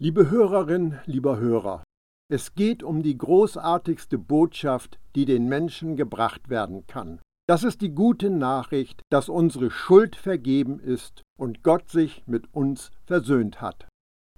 Liebe 0.00 0.30
Hörerin, 0.30 0.96
lieber 1.06 1.40
Hörer, 1.40 1.82
es 2.30 2.54
geht 2.54 2.84
um 2.84 3.02
die 3.02 3.18
großartigste 3.18 4.16
Botschaft, 4.16 5.00
die 5.16 5.24
den 5.24 5.48
Menschen 5.48 5.96
gebracht 5.96 6.48
werden 6.48 6.86
kann. 6.86 7.20
Das 7.48 7.64
ist 7.64 7.80
die 7.80 7.90
gute 7.90 8.30
Nachricht, 8.30 9.02
dass 9.10 9.28
unsere 9.28 9.72
Schuld 9.72 10.14
vergeben 10.14 10.78
ist 10.78 11.22
und 11.36 11.64
Gott 11.64 11.88
sich 11.88 12.22
mit 12.26 12.54
uns 12.54 12.92
versöhnt 13.06 13.60
hat. 13.60 13.88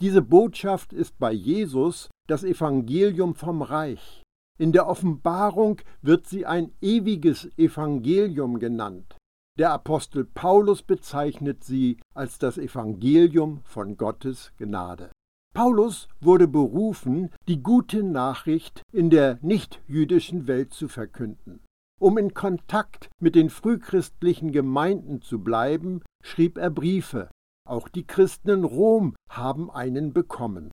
Diese 0.00 0.22
Botschaft 0.22 0.94
ist 0.94 1.18
bei 1.18 1.30
Jesus 1.30 2.08
das 2.26 2.42
Evangelium 2.42 3.34
vom 3.34 3.60
Reich. 3.60 4.22
In 4.58 4.72
der 4.72 4.88
Offenbarung 4.88 5.82
wird 6.00 6.26
sie 6.26 6.46
ein 6.46 6.72
ewiges 6.80 7.50
Evangelium 7.58 8.60
genannt. 8.60 9.14
Der 9.58 9.72
Apostel 9.72 10.24
Paulus 10.24 10.82
bezeichnet 10.82 11.64
sie 11.64 11.98
als 12.14 12.38
das 12.38 12.56
Evangelium 12.56 13.60
von 13.64 13.98
Gottes 13.98 14.54
Gnade. 14.56 15.10
Paulus 15.52 16.08
wurde 16.20 16.46
berufen, 16.46 17.30
die 17.48 17.62
gute 17.62 18.02
Nachricht 18.02 18.82
in 18.92 19.10
der 19.10 19.38
nichtjüdischen 19.42 20.46
Welt 20.46 20.72
zu 20.72 20.88
verkünden. 20.88 21.60
Um 22.00 22.16
in 22.18 22.32
Kontakt 22.32 23.10
mit 23.18 23.34
den 23.34 23.50
frühchristlichen 23.50 24.52
Gemeinden 24.52 25.20
zu 25.20 25.42
bleiben, 25.42 26.02
schrieb 26.22 26.56
er 26.56 26.70
Briefe. 26.70 27.28
Auch 27.68 27.88
die 27.88 28.06
Christen 28.06 28.48
in 28.48 28.64
Rom 28.64 29.14
haben 29.28 29.70
einen 29.70 30.12
bekommen. 30.12 30.70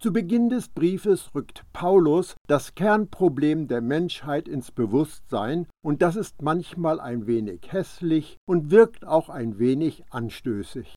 Zu 0.00 0.12
Beginn 0.12 0.48
des 0.48 0.68
Briefes 0.68 1.34
rückt 1.34 1.64
Paulus 1.72 2.34
das 2.48 2.74
Kernproblem 2.74 3.68
der 3.68 3.80
Menschheit 3.80 4.48
ins 4.48 4.72
Bewusstsein, 4.72 5.68
und 5.84 6.02
das 6.02 6.16
ist 6.16 6.42
manchmal 6.42 6.98
ein 6.98 7.26
wenig 7.26 7.70
hässlich 7.70 8.36
und 8.44 8.70
wirkt 8.70 9.06
auch 9.06 9.28
ein 9.28 9.58
wenig 9.58 10.04
anstößig. 10.10 10.94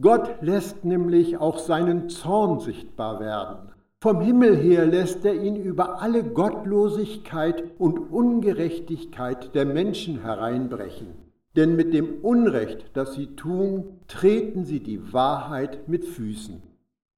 Gott 0.00 0.42
lässt 0.42 0.84
nämlich 0.84 1.38
auch 1.38 1.58
seinen 1.58 2.08
Zorn 2.08 2.60
sichtbar 2.60 3.20
werden. 3.20 3.70
Vom 4.02 4.22
Himmel 4.22 4.56
her 4.56 4.86
lässt 4.86 5.24
er 5.26 5.34
ihn 5.34 5.56
über 5.56 6.00
alle 6.00 6.24
Gottlosigkeit 6.24 7.64
und 7.78 7.98
Ungerechtigkeit 8.10 9.54
der 9.54 9.66
Menschen 9.66 10.22
hereinbrechen. 10.22 11.08
Denn 11.54 11.76
mit 11.76 11.92
dem 11.92 12.20
Unrecht, 12.22 12.90
das 12.94 13.14
sie 13.14 13.36
tun, 13.36 14.00
treten 14.08 14.64
sie 14.64 14.80
die 14.80 15.12
Wahrheit 15.12 15.86
mit 15.88 16.06
Füßen. 16.06 16.62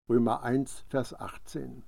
Römer 0.09 0.43
1, 0.43 0.85
Vers 0.89 1.15
18. 1.19 1.85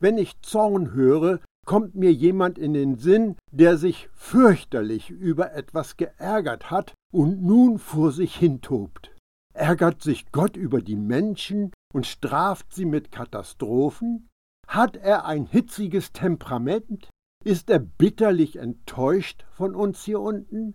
Wenn 0.00 0.16
ich 0.16 0.40
Zorn 0.40 0.94
höre, 0.94 1.40
kommt 1.66 1.94
mir 1.94 2.12
jemand 2.12 2.58
in 2.58 2.72
den 2.72 2.96
Sinn, 2.96 3.36
der 3.50 3.76
sich 3.76 4.08
fürchterlich 4.14 5.10
über 5.10 5.52
etwas 5.52 5.96
geärgert 5.96 6.70
hat 6.70 6.94
und 7.12 7.42
nun 7.42 7.78
vor 7.78 8.12
sich 8.12 8.34
hintobt. 8.34 9.11
Ärgert 9.54 10.02
sich 10.02 10.32
Gott 10.32 10.56
über 10.56 10.80
die 10.80 10.96
Menschen 10.96 11.72
und 11.92 12.06
straft 12.06 12.72
sie 12.72 12.86
mit 12.86 13.12
Katastrophen? 13.12 14.28
Hat 14.66 14.96
er 14.96 15.26
ein 15.26 15.46
hitziges 15.46 16.12
Temperament? 16.12 17.10
Ist 17.44 17.70
er 17.70 17.80
bitterlich 17.80 18.56
enttäuscht 18.56 19.44
von 19.52 19.74
uns 19.74 20.04
hier 20.04 20.20
unten? 20.20 20.74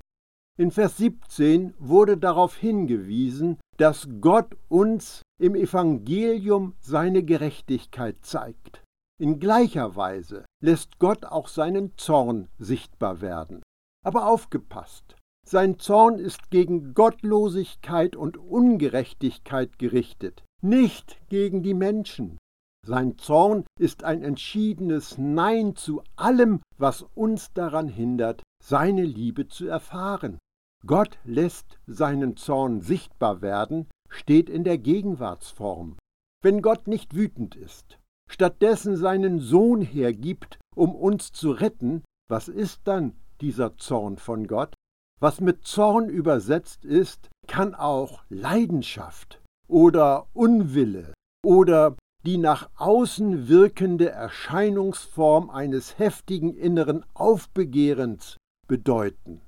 In 0.59 0.71
Vers 0.71 0.97
17 0.97 1.73
wurde 1.77 2.17
darauf 2.17 2.55
hingewiesen, 2.55 3.59
dass 3.77 4.07
Gott 4.21 4.57
uns 4.69 5.21
im 5.39 5.55
Evangelium 5.55 6.75
seine 6.79 7.23
Gerechtigkeit 7.23 8.17
zeigt. 8.25 8.83
In 9.19 9.39
gleicher 9.39 9.95
Weise 9.95 10.45
lässt 10.61 10.99
Gott 10.99 11.25
auch 11.25 11.47
seinen 11.47 11.97
Zorn 11.97 12.49
sichtbar 12.59 13.21
werden. 13.21 13.63
Aber 14.03 14.27
aufgepasst, 14.27 15.15
sein 15.47 15.79
Zorn 15.79 16.19
ist 16.19 16.51
gegen 16.51 16.93
Gottlosigkeit 16.93 18.15
und 18.15 18.37
Ungerechtigkeit 18.37 19.79
gerichtet, 19.79 20.43
nicht 20.61 21.21
gegen 21.29 21.63
die 21.63 21.73
Menschen. 21.73 22.37
Sein 22.85 23.17
Zorn 23.17 23.65
ist 23.79 24.03
ein 24.03 24.23
entschiedenes 24.23 25.17
Nein 25.17 25.75
zu 25.75 26.03
allem, 26.15 26.61
was 26.77 27.03
uns 27.15 27.53
daran 27.53 27.87
hindert, 27.87 28.43
seine 28.63 29.03
Liebe 29.03 29.47
zu 29.47 29.67
erfahren. 29.67 30.37
Gott 30.85 31.17
lässt 31.23 31.79
seinen 31.87 32.35
Zorn 32.37 32.81
sichtbar 32.81 33.41
werden, 33.41 33.87
steht 34.09 34.49
in 34.49 34.63
der 34.63 34.77
Gegenwartsform. 34.77 35.97
Wenn 36.43 36.61
Gott 36.61 36.87
nicht 36.87 37.15
wütend 37.15 37.55
ist, 37.55 37.99
stattdessen 38.29 38.95
seinen 38.95 39.39
Sohn 39.39 39.81
hergibt, 39.81 40.59
um 40.75 40.93
uns 40.95 41.31
zu 41.31 41.51
retten, 41.51 42.03
was 42.29 42.47
ist 42.47 42.81
dann 42.83 43.13
dieser 43.41 43.77
Zorn 43.77 44.17
von 44.17 44.47
Gott? 44.47 44.73
Was 45.19 45.41
mit 45.41 45.65
Zorn 45.65 46.09
übersetzt 46.09 46.85
ist, 46.85 47.29
kann 47.47 47.73
auch 47.73 48.23
Leidenschaft 48.29 49.41
oder 49.67 50.27
Unwille 50.33 51.13
oder 51.43 51.95
die 52.25 52.37
nach 52.37 52.69
außen 52.75 53.47
wirkende 53.47 54.09
Erscheinungsform 54.09 55.49
eines 55.49 55.97
heftigen 55.97 56.53
inneren 56.53 57.03
Aufbegehrens 57.13 58.37
bedeuten. 58.67 59.41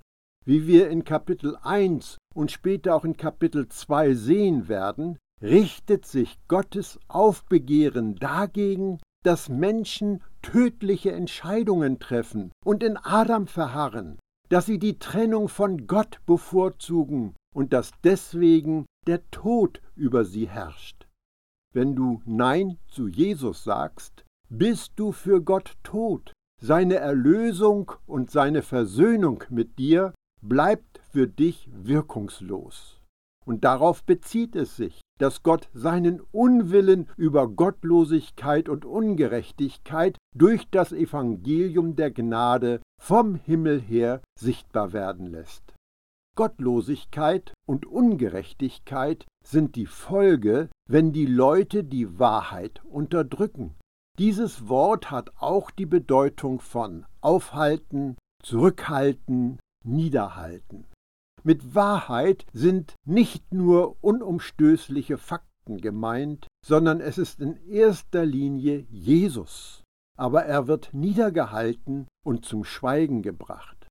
Wie 0.45 0.65
wir 0.65 0.89
in 0.89 1.03
Kapitel 1.03 1.57
1 1.61 2.17
und 2.33 2.51
später 2.51 2.95
auch 2.95 3.05
in 3.05 3.17
Kapitel 3.17 3.67
2 3.67 4.13
sehen 4.13 4.67
werden, 4.67 5.17
richtet 5.41 6.05
sich 6.05 6.39
Gottes 6.47 6.99
Aufbegehren 7.07 8.15
dagegen, 8.15 8.99
dass 9.23 9.49
Menschen 9.49 10.23
tödliche 10.41 11.11
Entscheidungen 11.11 11.99
treffen 11.99 12.51
und 12.65 12.81
in 12.81 12.97
Adam 12.97 13.47
verharren, 13.47 14.17
dass 14.49 14.65
sie 14.65 14.79
die 14.79 14.99
Trennung 14.99 15.47
von 15.47 15.87
Gott 15.87 16.19
bevorzugen 16.25 17.35
und 17.55 17.73
dass 17.73 17.91
deswegen 18.03 18.85
der 19.07 19.29
Tod 19.31 19.81
über 19.95 20.25
sie 20.25 20.47
herrscht. 20.49 21.07
Wenn 21.73 21.95
du 21.95 22.21
Nein 22.25 22.77
zu 22.87 23.07
Jesus 23.07 23.63
sagst, 23.63 24.25
bist 24.49 24.93
du 24.95 25.11
für 25.11 25.41
Gott 25.41 25.77
tot. 25.83 26.33
Seine 26.61 26.95
Erlösung 26.95 27.91
und 28.07 28.31
seine 28.31 28.63
Versöhnung 28.63 29.43
mit 29.49 29.77
dir 29.77 30.13
bleibt 30.41 30.99
für 31.11 31.27
dich 31.27 31.69
wirkungslos. 31.71 32.99
Und 33.45 33.63
darauf 33.63 34.03
bezieht 34.03 34.55
es 34.55 34.75
sich, 34.75 35.01
dass 35.19 35.43
Gott 35.43 35.69
seinen 35.73 36.21
Unwillen 36.31 37.07
über 37.17 37.47
Gottlosigkeit 37.47 38.67
und 38.69 38.85
Ungerechtigkeit 38.85 40.17
durch 40.35 40.67
das 40.71 40.91
Evangelium 40.91 41.95
der 41.95 42.11
Gnade 42.11 42.81
vom 42.99 43.35
Himmel 43.35 43.79
her 43.79 44.21
sichtbar 44.39 44.93
werden 44.93 45.27
lässt. 45.27 45.75
Gottlosigkeit 46.35 47.53
und 47.67 47.85
Ungerechtigkeit 47.85 49.25
sind 49.45 49.75
die 49.75 49.87
Folge, 49.87 50.69
wenn 50.89 51.11
die 51.11 51.25
Leute 51.25 51.83
die 51.83 52.17
Wahrheit 52.17 52.81
unterdrücken. 52.85 53.75
Dieses 54.17 54.69
Wort 54.69 55.11
hat 55.11 55.31
auch 55.39 55.69
die 55.69 55.85
Bedeutung 55.85 56.61
von 56.61 57.05
aufhalten, 57.19 58.17
zurückhalten, 58.41 59.59
niederhalten. 59.83 60.85
Mit 61.43 61.73
Wahrheit 61.73 62.45
sind 62.53 62.95
nicht 63.05 63.53
nur 63.53 63.97
unumstößliche 64.01 65.17
Fakten 65.17 65.77
gemeint, 65.77 66.47
sondern 66.65 66.99
es 66.99 67.17
ist 67.17 67.39
in 67.39 67.55
erster 67.67 68.25
Linie 68.25 68.85
Jesus. 68.89 69.83
Aber 70.17 70.43
er 70.43 70.67
wird 70.67 70.89
niedergehalten 70.93 72.07
und 72.25 72.45
zum 72.45 72.65
Schweigen 72.65 73.21
gebracht. 73.21 73.87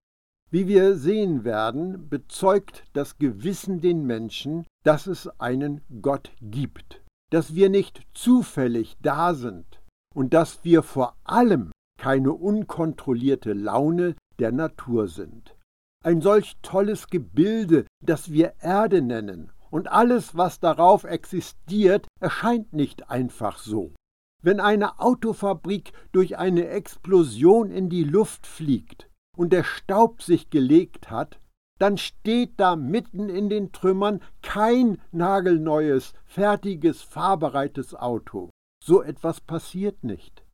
Wie 0.51 0.67
wir 0.67 0.97
sehen 0.97 1.45
werden, 1.45 2.09
bezeugt 2.09 2.85
das 2.93 3.19
Gewissen 3.19 3.81
den 3.81 4.07
Menschen, 4.07 4.67
dass 4.85 5.07
es 5.07 5.29
einen 5.41 5.81
Gott 6.03 6.31
gibt, 6.41 7.03
dass 7.31 7.55
wir 7.55 7.69
nicht 7.71 8.03
zufällig 8.15 8.97
da 9.01 9.35
sind 9.35 9.83
und 10.15 10.35
dass 10.35 10.65
wir 10.65 10.83
vor 10.83 11.17
allem 11.25 11.73
keine 11.99 12.33
unkontrollierte 12.33 13.53
Laune 13.53 14.17
der 14.39 14.53
Natur 14.53 15.09
sind 15.09 15.58
ein 16.05 16.21
solch 16.21 16.57
tolles 16.63 17.09
Gebilde, 17.09 17.87
das 18.01 18.31
wir 18.33 18.55
Erde 18.61 19.03
nennen, 19.03 19.53
und 19.71 19.89
alles, 19.89 20.37
was 20.37 20.61
darauf 20.61 21.05
existiert, 21.05 22.07
erscheint 22.21 22.73
nicht 22.73 23.11
einfach 23.11 23.59
so. 23.59 23.95
Wenn 24.43 24.61
eine 24.61 25.01
Autofabrik 25.01 25.93
durch 26.13 26.39
eine 26.39 26.69
Explosion 26.69 27.71
in 27.71 27.89
die 27.89 28.05
Luft 28.05 28.47
fliegt 28.47 29.11
und 29.37 29.53
der 29.53 29.65
Staub 29.65 30.23
sich 30.23 30.49
gelegt 30.51 31.11
hat, 31.11 31.41
dann 31.79 31.97
steht 31.97 32.55
da 32.57 32.77
mitten 32.77 33.29
in 33.29 33.49
den 33.49 33.73
Trümmern 33.73 34.21
kein 34.43 35.01
nagelneues, 35.13 36.13
fertiges, 36.25 37.03
fahrbereites 37.03 37.95
Auto. 37.95 38.51
So 38.85 39.03
etwas 39.03 39.41
passiert 39.41 40.05
nicht. 40.05 40.45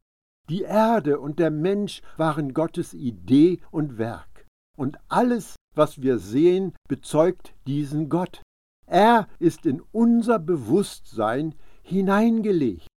Die 0.50 0.62
Erde 0.62 1.20
und 1.20 1.38
der 1.38 1.50
Mensch 1.50 2.02
waren 2.16 2.52
Gottes 2.52 2.92
Idee 2.92 3.60
und 3.70 3.96
Werk. 3.96 4.33
Und 4.76 4.98
alles, 5.08 5.56
was 5.74 6.02
wir 6.02 6.18
sehen, 6.18 6.74
bezeugt 6.88 7.54
diesen 7.66 8.08
Gott. 8.08 8.42
Er 8.86 9.28
ist 9.38 9.66
in 9.66 9.82
unser 9.92 10.38
Bewusstsein 10.38 11.54
hineingelegt. 11.82 12.88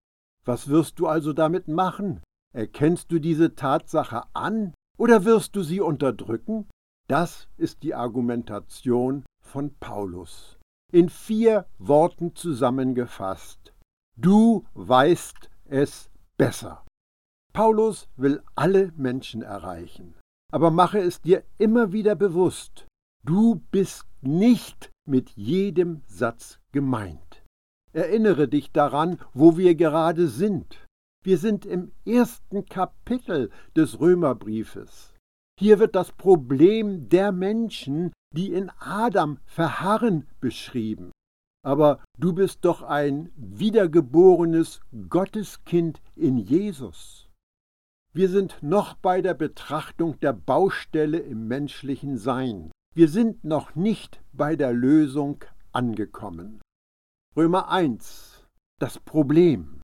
Was 0.46 0.68
wirst 0.68 1.00
du 1.00 1.08
also 1.08 1.34
damit 1.34 1.68
machen? 1.68 2.22
Erkennst 2.54 3.12
du 3.12 3.20
diese 3.20 3.56
Tatsache 3.56 4.24
an 4.34 4.74
oder 4.98 5.26
wirst 5.26 5.56
du 5.56 5.62
sie 5.62 5.82
unterdrücken? 5.82 6.68
Das 7.08 7.48
ist 7.58 7.84
die 7.84 7.94
Argumentation 7.94 9.26
von 9.42 9.76
Paulus. 9.80 10.58
In 10.92 11.10
vier 11.10 11.68
Worten 11.78 12.36
zusammengefasst. 12.36 13.74
Du 14.18 14.66
weißt 14.74 15.50
es 15.66 16.10
besser. 16.38 16.86
Paulus 17.54 18.08
will 18.16 18.42
alle 18.56 18.92
Menschen 18.96 19.42
erreichen. 19.42 20.16
Aber 20.52 20.72
mache 20.72 21.00
es 21.00 21.22
dir 21.22 21.44
immer 21.58 21.92
wieder 21.92 22.16
bewusst, 22.16 22.88
du 23.24 23.62
bist 23.72 24.06
nicht 24.22 24.92
mit 25.06 25.32
jedem 25.32 26.02
Satz 26.08 26.60
gemeint. 26.72 27.44
Erinnere 27.94 28.48
dich 28.48 28.72
daran, 28.72 29.20
wo 29.34 29.58
wir 29.58 29.76
gerade 29.76 30.28
sind. 30.28 30.86
Wir 31.24 31.38
sind 31.38 31.66
im 31.66 31.92
ersten 32.06 32.66
Kapitel 32.66 33.50
des 33.76 34.00
Römerbriefes. 34.00 35.14
Hier 35.60 35.80
wird 35.80 35.96
das 35.96 36.12
Problem 36.12 37.10
der 37.10 37.32
Menschen, 37.32 38.14
die 38.36 38.54
in 38.54 38.70
Adam 38.80 39.40
verharren, 39.46 40.28
beschrieben. 40.40 41.12
Aber 41.66 42.00
du 42.18 42.34
bist 42.34 42.64
doch 42.64 42.84
ein 42.84 43.32
wiedergeborenes 43.36 44.82
Gotteskind 45.10 46.02
in 46.16 46.38
Jesus. 46.38 47.27
Wir 48.18 48.30
sind 48.30 48.64
noch 48.64 48.96
bei 48.96 49.22
der 49.22 49.36
Betrachtung 49.36 50.20
der 50.22 50.34
Baustelle 50.34 51.20
im 51.20 51.48
menschlichen 51.48 52.18
Sein. 52.18 52.72
Wir 52.96 53.10
sind 53.10 53.44
noch 53.44 53.76
nicht 53.76 54.24
bei 54.34 54.56
der 54.56 54.74
Lösung 54.74 55.46
angekommen. 55.72 56.60
Römer 57.36 57.70
1. 57.70 58.44
Das 58.80 58.98
Problem. 58.98 59.84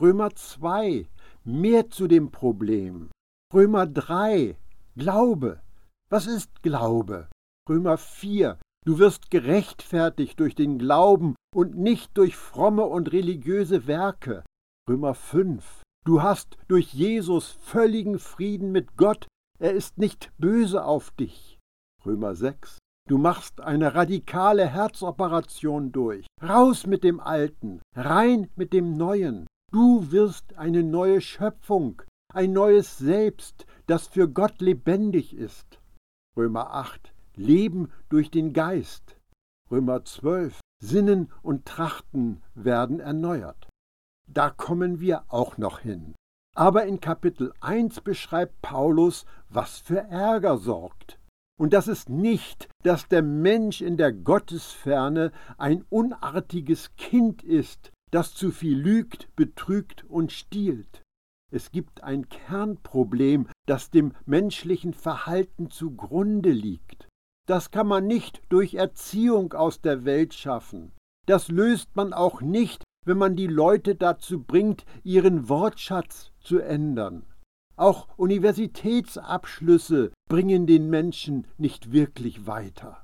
Römer 0.00 0.32
2. 0.32 1.08
Mehr 1.42 1.90
zu 1.90 2.06
dem 2.06 2.30
Problem. 2.30 3.10
Römer 3.52 3.88
3. 3.88 4.56
Glaube. 4.94 5.60
Was 6.08 6.28
ist 6.28 6.62
Glaube? 6.62 7.28
Römer 7.68 7.98
4. 7.98 8.60
Du 8.86 9.00
wirst 9.00 9.28
gerechtfertigt 9.28 10.38
durch 10.38 10.54
den 10.54 10.78
Glauben 10.78 11.34
und 11.52 11.76
nicht 11.76 12.16
durch 12.16 12.36
fromme 12.36 12.84
und 12.84 13.10
religiöse 13.10 13.88
Werke. 13.88 14.44
Römer 14.88 15.14
5. 15.14 15.81
Du 16.04 16.20
hast 16.20 16.58
durch 16.66 16.92
Jesus 16.92 17.52
völligen 17.60 18.18
Frieden 18.18 18.72
mit 18.72 18.96
Gott. 18.96 19.28
Er 19.60 19.72
ist 19.72 19.98
nicht 19.98 20.32
böse 20.36 20.84
auf 20.84 21.12
dich. 21.12 21.60
Römer 22.04 22.34
6. 22.34 22.78
Du 23.08 23.18
machst 23.18 23.60
eine 23.60 23.94
radikale 23.94 24.66
Herzoperation 24.66 25.92
durch. 25.92 26.26
Raus 26.42 26.88
mit 26.88 27.04
dem 27.04 27.20
Alten, 27.20 27.80
rein 27.94 28.50
mit 28.56 28.72
dem 28.72 28.96
Neuen. 28.96 29.46
Du 29.70 30.10
wirst 30.10 30.54
eine 30.58 30.82
neue 30.82 31.20
Schöpfung, 31.20 32.02
ein 32.32 32.52
neues 32.52 32.98
Selbst, 32.98 33.64
das 33.86 34.08
für 34.08 34.28
Gott 34.28 34.60
lebendig 34.60 35.36
ist. 35.36 35.80
Römer 36.36 36.74
8. 36.74 37.12
Leben 37.36 37.92
durch 38.08 38.30
den 38.30 38.52
Geist. 38.52 39.16
Römer 39.70 40.04
12. 40.04 40.60
Sinnen 40.82 41.30
und 41.42 41.64
Trachten 41.64 42.42
werden 42.54 42.98
erneuert. 42.98 43.68
Da 44.28 44.50
kommen 44.50 45.00
wir 45.00 45.24
auch 45.28 45.58
noch 45.58 45.80
hin. 45.80 46.14
Aber 46.54 46.84
in 46.84 47.00
Kapitel 47.00 47.52
1 47.60 48.02
beschreibt 48.02 48.60
Paulus, 48.62 49.24
was 49.48 49.78
für 49.78 50.00
Ärger 50.00 50.58
sorgt. 50.58 51.18
Und 51.58 51.72
das 51.72 51.88
ist 51.88 52.08
nicht, 52.08 52.68
dass 52.82 53.08
der 53.08 53.22
Mensch 53.22 53.80
in 53.80 53.96
der 53.96 54.12
Gottesferne 54.12 55.32
ein 55.58 55.84
unartiges 55.88 56.94
Kind 56.96 57.42
ist, 57.42 57.92
das 58.10 58.34
zu 58.34 58.50
viel 58.50 58.76
lügt, 58.76 59.34
betrügt 59.36 60.04
und 60.04 60.32
stiehlt. 60.32 61.02
Es 61.50 61.70
gibt 61.70 62.02
ein 62.02 62.28
Kernproblem, 62.28 63.48
das 63.66 63.90
dem 63.90 64.12
menschlichen 64.24 64.94
Verhalten 64.94 65.70
zugrunde 65.70 66.50
liegt. 66.50 67.08
Das 67.46 67.70
kann 67.70 67.86
man 67.86 68.06
nicht 68.06 68.42
durch 68.48 68.74
Erziehung 68.74 69.52
aus 69.52 69.80
der 69.80 70.04
Welt 70.04 70.34
schaffen. 70.34 70.92
Das 71.26 71.48
löst 71.48 71.94
man 71.94 72.12
auch 72.12 72.40
nicht 72.40 72.82
wenn 73.04 73.18
man 73.18 73.36
die 73.36 73.46
Leute 73.46 73.94
dazu 73.94 74.42
bringt, 74.42 74.84
ihren 75.02 75.48
Wortschatz 75.48 76.32
zu 76.40 76.60
ändern. 76.60 77.24
Auch 77.76 78.06
Universitätsabschlüsse 78.16 80.12
bringen 80.28 80.66
den 80.66 80.88
Menschen 80.88 81.46
nicht 81.58 81.92
wirklich 81.92 82.46
weiter. 82.46 83.02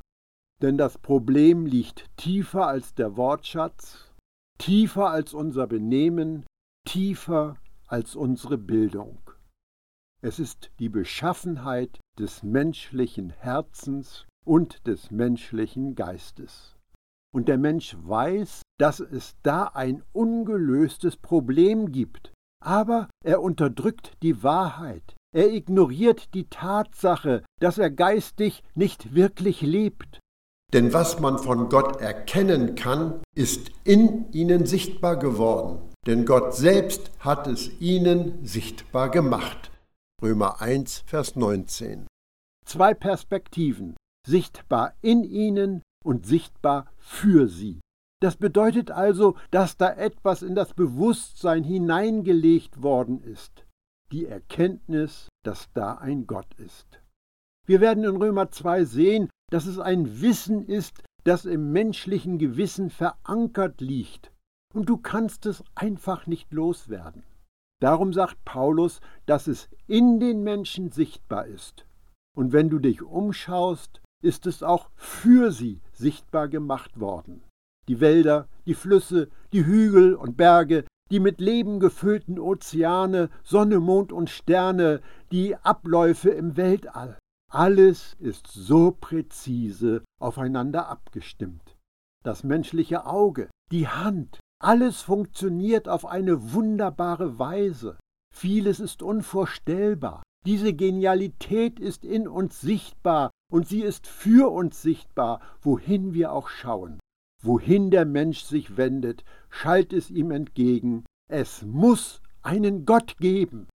Denn 0.60 0.76
das 0.76 0.98
Problem 0.98 1.66
liegt 1.66 2.06
tiefer 2.16 2.66
als 2.66 2.94
der 2.94 3.16
Wortschatz, 3.16 4.12
tiefer 4.58 5.10
als 5.10 5.34
unser 5.34 5.66
Benehmen, 5.66 6.44
tiefer 6.84 7.56
als 7.86 8.16
unsere 8.16 8.58
Bildung. 8.58 9.18
Es 10.20 10.38
ist 10.38 10.70
die 10.80 10.88
Beschaffenheit 10.88 12.00
des 12.18 12.42
menschlichen 12.42 13.30
Herzens 13.30 14.26
und 14.44 14.86
des 14.86 15.10
menschlichen 15.10 15.94
Geistes. 15.94 16.77
Und 17.34 17.48
der 17.48 17.58
Mensch 17.58 17.96
weiß, 18.00 18.62
dass 18.78 19.00
es 19.00 19.36
da 19.42 19.64
ein 19.74 20.02
ungelöstes 20.12 21.16
Problem 21.16 21.92
gibt. 21.92 22.32
Aber 22.64 23.08
er 23.24 23.42
unterdrückt 23.42 24.12
die 24.22 24.42
Wahrheit. 24.42 25.14
Er 25.34 25.52
ignoriert 25.52 26.34
die 26.34 26.48
Tatsache, 26.48 27.42
dass 27.60 27.78
er 27.78 27.90
geistig 27.90 28.62
nicht 28.74 29.14
wirklich 29.14 29.60
lebt. 29.60 30.20
Denn 30.72 30.92
was 30.92 31.20
man 31.20 31.38
von 31.38 31.68
Gott 31.68 32.00
erkennen 32.00 32.74
kann, 32.74 33.22
ist 33.34 33.70
in 33.84 34.30
ihnen 34.32 34.66
sichtbar 34.66 35.16
geworden. 35.16 35.88
Denn 36.06 36.26
Gott 36.26 36.54
selbst 36.54 37.10
hat 37.20 37.46
es 37.46 37.80
ihnen 37.80 38.44
sichtbar 38.44 39.10
gemacht. 39.10 39.70
Römer 40.22 40.60
1, 40.60 41.04
Vers 41.06 41.36
19. 41.36 42.06
Zwei 42.66 42.92
Perspektiven, 42.92 43.96
sichtbar 44.26 44.94
in 45.00 45.24
ihnen 45.24 45.82
und 46.04 46.26
sichtbar 46.26 46.86
für 46.98 47.48
sie. 47.48 47.80
Das 48.20 48.36
bedeutet 48.36 48.90
also, 48.90 49.36
dass 49.50 49.76
da 49.76 49.92
etwas 49.92 50.42
in 50.42 50.54
das 50.54 50.74
Bewusstsein 50.74 51.62
hineingelegt 51.62 52.82
worden 52.82 53.22
ist, 53.22 53.64
die 54.10 54.26
Erkenntnis, 54.26 55.28
dass 55.44 55.72
da 55.72 55.94
ein 55.94 56.26
Gott 56.26 56.52
ist. 56.54 57.00
Wir 57.66 57.80
werden 57.80 58.04
in 58.04 58.16
Römer 58.16 58.50
2 58.50 58.84
sehen, 58.84 59.30
dass 59.50 59.66
es 59.66 59.78
ein 59.78 60.20
Wissen 60.20 60.66
ist, 60.66 61.02
das 61.24 61.44
im 61.44 61.72
menschlichen 61.72 62.38
Gewissen 62.38 62.90
verankert 62.90 63.80
liegt, 63.80 64.32
und 64.74 64.88
du 64.88 64.96
kannst 64.96 65.46
es 65.46 65.62
einfach 65.74 66.26
nicht 66.26 66.52
loswerden. 66.52 67.22
Darum 67.80 68.12
sagt 68.12 68.44
Paulus, 68.44 69.00
dass 69.26 69.46
es 69.46 69.68
in 69.86 70.18
den 70.18 70.42
Menschen 70.42 70.90
sichtbar 70.90 71.46
ist. 71.46 71.86
Und 72.36 72.52
wenn 72.52 72.70
du 72.70 72.78
dich 72.78 73.02
umschaust, 73.02 74.00
ist 74.22 74.46
es 74.46 74.62
auch 74.62 74.90
für 74.96 75.52
sie 75.52 75.80
sichtbar 75.98 76.48
gemacht 76.48 77.00
worden. 77.00 77.42
Die 77.88 78.00
Wälder, 78.00 78.48
die 78.66 78.74
Flüsse, 78.74 79.28
die 79.52 79.64
Hügel 79.64 80.14
und 80.14 80.36
Berge, 80.36 80.84
die 81.10 81.20
mit 81.20 81.40
Leben 81.40 81.80
gefüllten 81.80 82.38
Ozeane, 82.38 83.30
Sonne, 83.42 83.80
Mond 83.80 84.12
und 84.12 84.30
Sterne, 84.30 85.00
die 85.32 85.56
Abläufe 85.56 86.30
im 86.30 86.56
Weltall. 86.56 87.18
Alles 87.50 88.14
ist 88.18 88.46
so 88.46 88.92
präzise 88.92 90.02
aufeinander 90.20 90.88
abgestimmt. 90.88 91.76
Das 92.24 92.44
menschliche 92.44 93.06
Auge, 93.06 93.48
die 93.72 93.88
Hand, 93.88 94.40
alles 94.60 95.00
funktioniert 95.00 95.88
auf 95.88 96.04
eine 96.04 96.52
wunderbare 96.52 97.38
Weise. 97.38 97.96
Vieles 98.34 98.80
ist 98.80 99.02
unvorstellbar. 99.02 100.22
Diese 100.44 100.74
Genialität 100.74 101.80
ist 101.80 102.04
in 102.04 102.28
uns 102.28 102.60
sichtbar 102.60 103.30
und 103.50 103.66
sie 103.66 103.82
ist 103.82 104.06
für 104.06 104.52
uns 104.52 104.82
sichtbar, 104.82 105.40
wohin 105.60 106.14
wir 106.14 106.32
auch 106.32 106.48
schauen. 106.48 106.98
Wohin 107.42 107.90
der 107.90 108.04
Mensch 108.04 108.42
sich 108.42 108.76
wendet, 108.76 109.24
schallt 109.48 109.92
es 109.92 110.10
ihm 110.10 110.30
entgegen, 110.30 111.04
es 111.28 111.62
muss 111.62 112.20
einen 112.42 112.84
Gott 112.84 113.16
geben. 113.18 113.68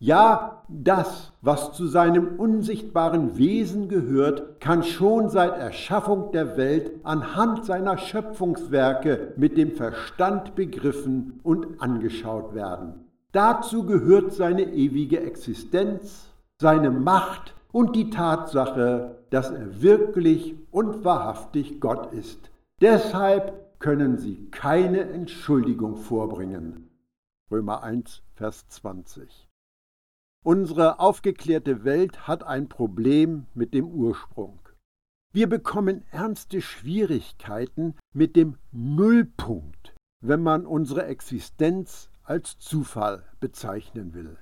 Ja, 0.00 0.62
das, 0.68 1.32
was 1.42 1.72
zu 1.72 1.88
seinem 1.88 2.38
unsichtbaren 2.38 3.36
Wesen 3.36 3.88
gehört, 3.88 4.60
kann 4.60 4.84
schon 4.84 5.28
seit 5.28 5.58
Erschaffung 5.58 6.30
der 6.30 6.56
Welt 6.56 6.92
anhand 7.02 7.64
seiner 7.64 7.98
Schöpfungswerke 7.98 9.34
mit 9.36 9.56
dem 9.56 9.72
Verstand 9.72 10.54
begriffen 10.54 11.40
und 11.42 11.82
angeschaut 11.82 12.54
werden. 12.54 13.06
Dazu 13.32 13.84
gehört 13.84 14.32
seine 14.32 14.72
ewige 14.72 15.20
Existenz, 15.20 16.28
seine 16.60 16.92
Macht 16.92 17.54
und 17.72 17.96
die 17.96 18.10
Tatsache, 18.10 19.18
dass 19.30 19.50
er 19.50 19.82
wirklich 19.82 20.56
und 20.70 21.04
wahrhaftig 21.04 21.80
Gott 21.80 22.12
ist. 22.12 22.50
Deshalb 22.80 23.78
können 23.78 24.18
sie 24.18 24.48
keine 24.50 25.00
Entschuldigung 25.00 25.96
vorbringen. 25.96 26.90
Römer 27.50 27.82
1, 27.82 28.22
Vers 28.34 28.68
20. 28.68 29.48
Unsere 30.44 31.00
aufgeklärte 31.00 31.84
Welt 31.84 32.28
hat 32.28 32.42
ein 32.44 32.68
Problem 32.68 33.46
mit 33.54 33.74
dem 33.74 33.88
Ursprung. 33.88 34.60
Wir 35.32 35.48
bekommen 35.48 36.04
ernste 36.10 36.62
Schwierigkeiten 36.62 37.96
mit 38.14 38.34
dem 38.36 38.56
Nullpunkt, 38.72 39.94
wenn 40.20 40.42
man 40.42 40.64
unsere 40.64 41.04
Existenz 41.06 42.10
als 42.22 42.58
Zufall 42.58 43.24
bezeichnen 43.40 44.14
will. 44.14 44.38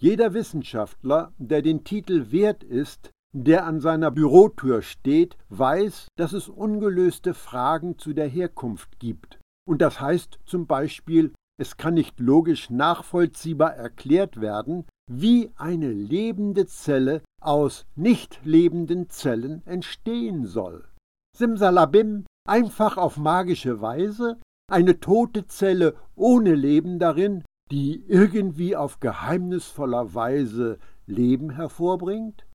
Jeder 0.00 0.34
Wissenschaftler, 0.34 1.32
der 1.38 1.62
den 1.62 1.84
Titel 1.84 2.30
wert 2.30 2.62
ist, 2.64 3.10
der 3.34 3.66
an 3.66 3.80
seiner 3.80 4.10
Bürotür 4.10 4.82
steht, 4.82 5.36
weiß, 5.48 6.08
dass 6.16 6.32
es 6.32 6.48
ungelöste 6.48 7.34
Fragen 7.34 7.98
zu 7.98 8.12
der 8.12 8.28
Herkunft 8.28 8.98
gibt. 9.00 9.38
Und 9.66 9.80
das 9.80 10.00
heißt 10.00 10.38
zum 10.46 10.66
Beispiel, 10.66 11.32
es 11.60 11.76
kann 11.76 11.94
nicht 11.94 12.20
logisch 12.20 12.70
nachvollziehbar 12.70 13.74
erklärt 13.74 14.40
werden, 14.40 14.84
wie 15.10 15.50
eine 15.56 15.92
lebende 15.92 16.66
Zelle 16.66 17.22
aus 17.40 17.86
nicht 17.94 18.40
lebenden 18.44 19.10
Zellen 19.10 19.66
entstehen 19.66 20.46
soll. 20.46 20.88
Simsalabim, 21.36 22.24
einfach 22.48 22.96
auf 22.96 23.16
magische 23.16 23.80
Weise, 23.80 24.38
eine 24.70 25.00
tote 25.00 25.46
Zelle 25.46 25.94
ohne 26.14 26.54
Leben 26.54 26.98
darin, 26.98 27.44
die 27.70 28.04
irgendwie 28.06 28.76
auf 28.76 29.00
geheimnisvoller 29.00 30.14
Weise 30.14 30.78
Leben 31.06 31.50
hervorbringt? 31.50 32.46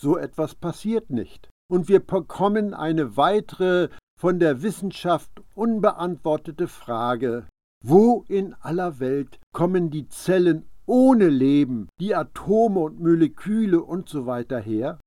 So 0.00 0.16
etwas 0.16 0.54
passiert 0.54 1.10
nicht. 1.10 1.48
Und 1.70 1.88
wir 1.88 2.00
bekommen 2.00 2.74
eine 2.74 3.16
weitere 3.16 3.88
von 4.18 4.38
der 4.38 4.62
Wissenschaft 4.62 5.42
unbeantwortete 5.54 6.68
Frage, 6.68 7.46
wo 7.84 8.24
in 8.28 8.54
aller 8.54 9.00
Welt 9.00 9.38
kommen 9.52 9.90
die 9.90 10.08
Zellen 10.08 10.66
ohne 10.86 11.28
Leben, 11.28 11.88
die 12.00 12.14
Atome 12.14 12.80
und 12.80 13.00
Moleküle 13.00 13.82
und 13.82 14.08
so 14.08 14.26
weiter 14.26 14.58
her? 14.58 15.00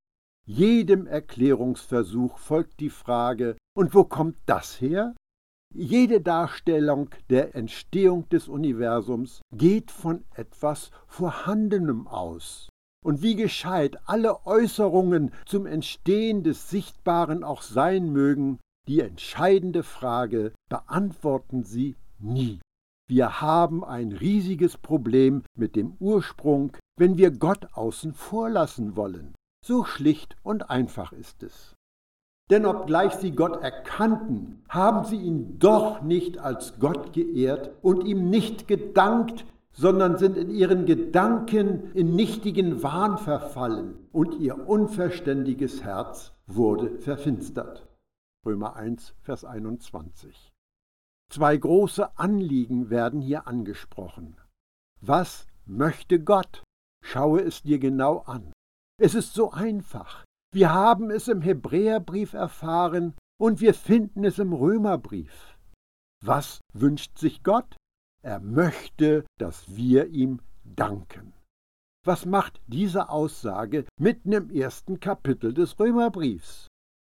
Jedem 0.46 1.06
Erklärungsversuch 1.06 2.38
folgt 2.38 2.80
die 2.80 2.90
Frage, 2.90 3.56
und 3.76 3.94
wo 3.94 4.04
kommt 4.04 4.36
das 4.46 4.80
her? 4.80 5.14
Jede 5.74 6.20
Darstellung 6.20 7.10
der 7.28 7.54
Entstehung 7.54 8.28
des 8.30 8.48
Universums 8.48 9.42
geht 9.52 9.90
von 9.90 10.24
etwas 10.34 10.90
Vorhandenem 11.06 12.06
aus. 12.06 12.68
Und 13.04 13.22
wie 13.22 13.36
gescheit 13.36 13.98
alle 14.06 14.46
Äußerungen 14.46 15.30
zum 15.46 15.66
Entstehen 15.66 16.42
des 16.42 16.70
Sichtbaren 16.70 17.44
auch 17.44 17.62
sein 17.62 18.12
mögen, 18.12 18.58
die 18.88 19.00
entscheidende 19.00 19.82
Frage 19.82 20.52
beantworten 20.68 21.62
sie 21.62 21.96
nie. 22.18 22.60
Wir 23.08 23.40
haben 23.40 23.84
ein 23.84 24.12
riesiges 24.12 24.76
Problem 24.76 25.42
mit 25.56 25.76
dem 25.76 25.96
Ursprung, 26.00 26.76
wenn 26.98 27.18
wir 27.18 27.30
Gott 27.30 27.68
außen 27.72 28.14
vor 28.14 28.50
lassen 28.50 28.96
wollen. 28.96 29.34
So 29.64 29.84
schlicht 29.84 30.36
und 30.42 30.70
einfach 30.70 31.12
ist 31.12 31.42
es. 31.42 31.74
Denn 32.50 32.64
obgleich 32.64 33.12
sie 33.14 33.32
Gott 33.32 33.62
erkannten, 33.62 34.62
haben 34.68 35.04
sie 35.04 35.16
ihn 35.16 35.58
doch 35.58 36.00
nicht 36.02 36.38
als 36.38 36.78
Gott 36.78 37.12
geehrt 37.12 37.72
und 37.82 38.04
ihm 38.04 38.30
nicht 38.30 38.68
gedankt, 38.68 39.44
sondern 39.72 40.16
sind 40.16 40.36
in 40.36 40.50
ihren 40.50 40.86
Gedanken 40.86 41.92
in 41.92 42.16
nichtigen 42.16 42.82
Wahn 42.82 43.18
verfallen 43.18 43.94
und 44.12 44.40
ihr 44.40 44.66
unverständiges 44.66 45.84
Herz 45.84 46.32
wurde 46.46 46.98
verfinstert. 46.98 47.86
Römer 48.44 48.76
1, 48.76 49.14
Vers 49.20 49.44
21. 49.44 50.50
Zwei 51.30 51.56
große 51.56 52.18
Anliegen 52.18 52.88
werden 52.88 53.20
hier 53.20 53.46
angesprochen. 53.46 54.36
Was 55.00 55.46
möchte 55.66 56.18
Gott? 56.18 56.62
Schaue 57.04 57.42
es 57.42 57.62
dir 57.62 57.78
genau 57.78 58.20
an. 58.20 58.52
Es 58.98 59.14
ist 59.14 59.34
so 59.34 59.52
einfach. 59.52 60.24
Wir 60.50 60.72
haben 60.72 61.10
es 61.10 61.28
im 61.28 61.42
Hebräerbrief 61.42 62.32
erfahren 62.32 63.14
und 63.38 63.60
wir 63.60 63.74
finden 63.74 64.24
es 64.24 64.38
im 64.38 64.52
Römerbrief. 64.54 65.58
Was 66.24 66.60
wünscht 66.72 67.18
sich 67.18 67.42
Gott? 67.42 67.76
Er 68.22 68.40
möchte, 68.40 69.24
dass 69.38 69.76
wir 69.76 70.06
ihm 70.06 70.40
danken. 70.64 71.34
Was 72.04 72.24
macht 72.24 72.60
diese 72.66 73.10
Aussage 73.10 73.84
mitten 74.00 74.32
im 74.32 74.50
ersten 74.50 75.00
Kapitel 75.00 75.52
des 75.52 75.78
Römerbriefs? 75.78 76.66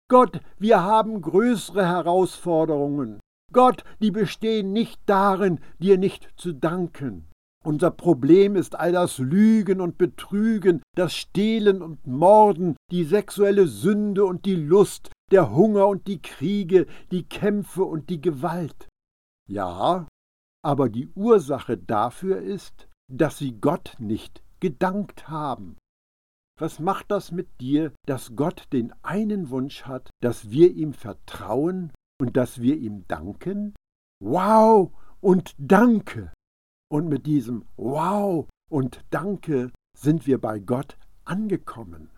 Gott, 0.10 0.40
wir 0.58 0.82
haben 0.82 1.22
größere 1.22 1.86
Herausforderungen. 1.86 3.20
Gott, 3.52 3.84
die 4.00 4.12
bestehen 4.12 4.72
nicht 4.72 5.02
darin, 5.06 5.60
dir 5.80 5.98
nicht 5.98 6.30
zu 6.38 6.54
danken. 6.54 7.28
Unser 7.66 7.90
Problem 7.90 8.56
ist 8.56 8.76
all 8.76 8.92
das 8.92 9.18
Lügen 9.18 9.82
und 9.82 9.98
Betrügen, 9.98 10.84
das 10.96 11.16
Stehlen 11.16 11.82
und 11.82 12.06
Morden, 12.06 12.76
die 12.92 13.04
sexuelle 13.04 13.66
Sünde 13.66 14.24
und 14.24 14.46
die 14.46 14.56
Lust, 14.56 15.12
der 15.32 15.52
Hunger 15.52 15.88
und 15.88 16.08
die 16.08 16.22
Kriege, 16.22 16.86
die 17.10 17.24
Kämpfe 17.24 17.84
und 17.84 18.12
die 18.12 18.22
Gewalt. 18.22 18.88
Ja, 19.50 20.08
aber 20.64 20.90
die 20.90 21.10
Ursache 21.16 21.76
dafür 21.76 22.38
ist, 22.38 22.88
dass 23.12 23.40
sie 23.40 23.60
Gott 23.60 23.96
nicht 23.98 24.44
gedankt 24.60 25.28
haben. 25.28 25.76
Was 26.60 26.80
macht 26.80 27.10
das 27.10 27.32
mit 27.32 27.48
dir, 27.60 27.94
dass 28.06 28.36
Gott 28.36 28.68
den 28.74 28.94
einen 29.02 29.50
Wunsch 29.50 29.86
hat, 29.86 30.12
dass 30.22 30.52
wir 30.52 30.72
ihm 30.72 30.94
vertrauen 30.94 31.92
und 32.22 32.38
dass 32.38 32.62
wir 32.62 32.78
ihm 32.78 33.08
danken? 33.08 33.74
Wow 34.24 34.92
und 35.20 35.56
danke. 35.58 36.32
Und 36.92 37.10
mit 37.10 37.26
diesem 37.26 37.66
Wow 37.78 38.48
und 38.70 39.04
danke 39.10 39.72
sind 39.98 40.28
wir 40.28 40.40
bei 40.40 40.60
Gott 40.60 40.98
angekommen. 41.24 42.10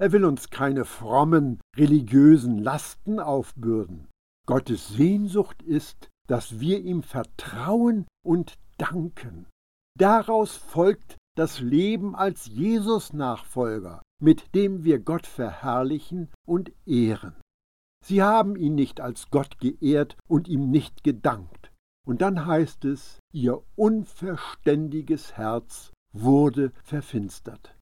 Er 0.00 0.12
will 0.12 0.24
uns 0.24 0.50
keine 0.50 0.84
frommen, 0.84 1.60
religiösen 1.76 2.58
Lasten 2.58 3.20
aufbürden. 3.20 4.08
Gottes 4.46 4.88
Sehnsucht 4.88 5.62
ist, 5.62 6.10
dass 6.26 6.58
wir 6.58 6.80
ihm 6.80 7.02
vertrauen 7.02 8.06
und 8.24 8.58
danken. 8.78 9.46
Daraus 9.96 10.56
folgt 10.56 11.16
das 11.36 11.60
Leben 11.60 12.14
als 12.16 12.46
Jesus-Nachfolger, 12.46 14.02
mit 14.20 14.54
dem 14.54 14.84
wir 14.84 14.98
Gott 14.98 15.26
verherrlichen 15.26 16.30
und 16.46 16.72
ehren. 16.86 17.34
Sie 18.04 18.22
haben 18.22 18.56
ihn 18.56 18.74
nicht 18.74 19.00
als 19.00 19.30
Gott 19.30 19.58
geehrt 19.58 20.16
und 20.28 20.48
ihm 20.48 20.70
nicht 20.70 21.04
gedankt. 21.04 21.63
Und 22.06 22.20
dann 22.20 22.46
heißt 22.46 22.84
es, 22.84 23.18
ihr 23.32 23.62
unverständiges 23.76 25.36
Herz 25.36 25.92
wurde 26.12 26.72
verfinstert. 26.82 27.76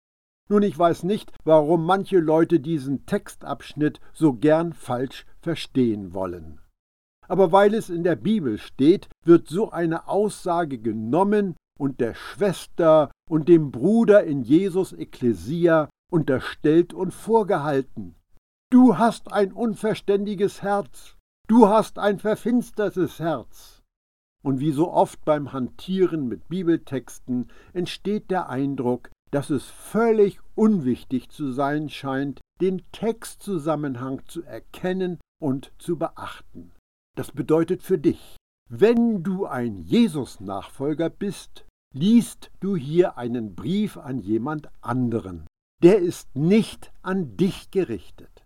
Nun, 0.49 0.62
ich 0.62 0.79
weiß 0.79 1.05
nicht, 1.05 1.33
warum 1.45 1.85
manche 1.85 2.19
Leute 2.19 2.61
diesen 2.61 3.07
Textabschnitt 3.07 4.00
so 4.12 4.35
gern 4.35 4.73
falsch 4.73 5.26
verstehen 5.41 6.14
wollen. 6.14 6.61
Aber 7.29 7.52
weil 7.52 7.75
es 7.75 7.88
in 7.88 8.05
der 8.05 8.17
Bibel 8.17 8.59
steht, 8.59 9.09
wird 9.25 9.49
so 9.49 9.71
eine 9.71 10.09
Aussage 10.09 10.79
genommen 10.79 11.57
und 11.79 12.00
der 12.00 12.14
Schwester 12.14 13.11
und 13.31 13.49
dem 13.49 13.71
Bruder 13.71 14.25
in 14.25 14.43
Jesus 14.43 14.93
Ekklesia 14.93 15.88
unterstellt 16.12 16.93
und 16.93 17.12
vorgehalten. 17.12 18.14
Du 18.71 18.99
hast 18.99 19.33
ein 19.33 19.52
unverständiges 19.52 20.62
Herz. 20.62 21.17
Du 21.49 21.69
hast 21.69 21.99
ein 21.99 22.19
verfinstertes 22.19 23.19
Herz. 23.19 23.81
Und 24.44 24.61
wie 24.61 24.72
so 24.72 24.90
oft 24.90 25.25
beim 25.25 25.52
Hantieren 25.52 26.26
mit 26.26 26.49
Bibeltexten 26.49 27.49
entsteht 27.72 28.30
der 28.30 28.49
Eindruck, 28.49 29.11
dass 29.30 29.50
es 29.50 29.64
völlig 29.64 30.40
unwichtig 30.54 31.30
zu 31.30 31.52
sein 31.52 31.88
scheint, 31.88 32.40
den 32.61 32.82
Textzusammenhang 32.92 34.22
zu 34.26 34.42
erkennen 34.42 35.18
und 35.40 35.72
zu 35.78 35.96
beachten. 35.96 36.72
Das 37.16 37.32
bedeutet 37.32 37.82
für 37.82 37.99
dich, 37.99 38.37
wenn 38.68 39.22
du 39.22 39.46
ein 39.46 39.78
Jesus-Nachfolger 39.78 41.11
bist, 41.11 41.66
liest 41.94 42.50
du 42.61 42.76
hier 42.76 43.18
einen 43.18 43.54
Brief 43.54 43.96
an 43.96 44.18
jemand 44.18 44.68
anderen. 44.80 45.46
Der 45.82 45.99
ist 45.99 46.34
nicht 46.37 46.92
an 47.02 47.37
dich 47.37 47.70
gerichtet. 47.70 48.44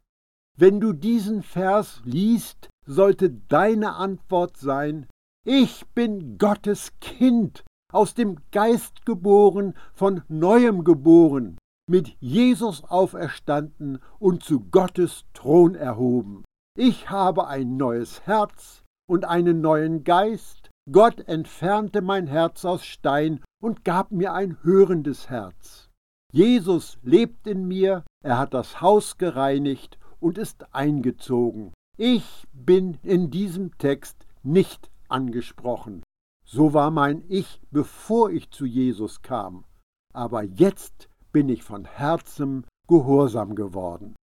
Wenn 0.58 0.80
du 0.80 0.92
diesen 0.92 1.42
Vers 1.42 2.00
liest, 2.04 2.70
sollte 2.86 3.30
deine 3.30 3.94
Antwort 3.94 4.56
sein, 4.56 5.06
ich 5.46 5.86
bin 5.94 6.38
Gottes 6.38 6.90
Kind, 7.00 7.64
aus 7.92 8.14
dem 8.14 8.36
Geist 8.50 9.06
geboren, 9.06 9.74
von 9.92 10.22
neuem 10.26 10.82
geboren, 10.82 11.56
mit 11.88 12.16
Jesus 12.18 12.82
auferstanden 12.82 14.00
und 14.18 14.42
zu 14.42 14.58
Gottes 14.72 15.24
Thron 15.34 15.76
erhoben. 15.76 16.42
Ich 16.76 17.10
habe 17.10 17.46
ein 17.46 17.76
neues 17.76 18.26
Herz 18.26 18.82
und 19.08 19.24
einen 19.24 19.60
neuen 19.60 20.02
Geist. 20.02 20.68
Gott 20.90 21.20
entfernte 21.28 22.02
mein 22.02 22.26
Herz 22.26 22.64
aus 22.64 22.84
Stein 22.84 23.40
und 23.62 23.84
gab 23.84 24.10
mir 24.10 24.32
ein 24.34 24.58
hörendes 24.64 25.30
Herz. 25.30 25.90
Jesus 26.32 26.98
lebt 27.04 27.46
in 27.46 27.68
mir, 27.68 28.02
er 28.24 28.38
hat 28.38 28.52
das 28.52 28.80
Haus 28.80 29.16
gereinigt 29.16 29.96
und 30.18 30.38
ist 30.38 30.74
eingezogen. 30.74 31.72
Ich 31.96 32.48
bin 32.52 32.98
in 33.04 33.30
diesem 33.30 33.78
Text 33.78 34.26
nicht 34.42 34.90
angesprochen. 35.08 36.02
So 36.44 36.72
war 36.72 36.90
mein 36.90 37.24
Ich, 37.28 37.60
bevor 37.70 38.30
ich 38.30 38.50
zu 38.50 38.66
Jesus 38.66 39.22
kam. 39.22 39.64
Aber 40.12 40.42
jetzt 40.42 41.08
bin 41.32 41.48
ich 41.48 41.62
von 41.62 41.84
Herzen 41.84 42.64
gehorsam 42.88 43.54
geworden. 43.54 44.14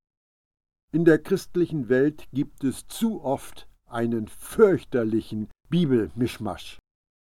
In 0.94 1.06
der 1.06 1.20
christlichen 1.20 1.90
Welt 1.90 2.28
gibt 2.32 2.63
es 2.63 2.88
zu 2.88 3.24
oft 3.24 3.68
einen 3.86 4.28
fürchterlichen 4.28 5.50
Bibelmischmasch. 5.70 6.80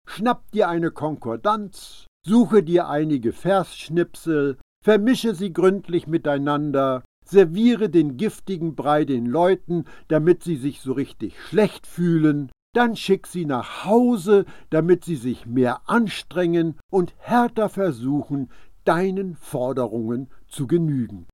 Schnapp 0.07 0.51
dir 0.51 0.69
eine 0.69 0.91
Konkordanz, 0.91 2.07
suche 2.25 2.63
dir 2.63 2.89
einige 2.89 3.31
Versschnipsel, 3.31 4.57
vermische 4.83 5.35
sie 5.35 5.53
gründlich 5.53 6.07
miteinander, 6.07 7.03
serviere 7.25 7.89
den 7.89 8.17
giftigen 8.17 8.75
Brei 8.75 9.05
den 9.05 9.25
Leuten, 9.25 9.85
damit 10.07 10.43
sie 10.43 10.55
sich 10.55 10.81
so 10.81 10.93
richtig 10.93 11.39
schlecht 11.39 11.85
fühlen, 11.85 12.51
dann 12.73 12.95
schick 12.95 13.27
sie 13.27 13.45
nach 13.45 13.85
Hause, 13.85 14.45
damit 14.69 15.03
sie 15.03 15.15
sich 15.15 15.45
mehr 15.45 15.89
anstrengen 15.89 16.79
und 16.91 17.13
härter 17.17 17.69
versuchen, 17.69 18.51
deinen 18.85 19.35
Forderungen 19.35 20.29
zu 20.47 20.67
genügen. 20.67 21.27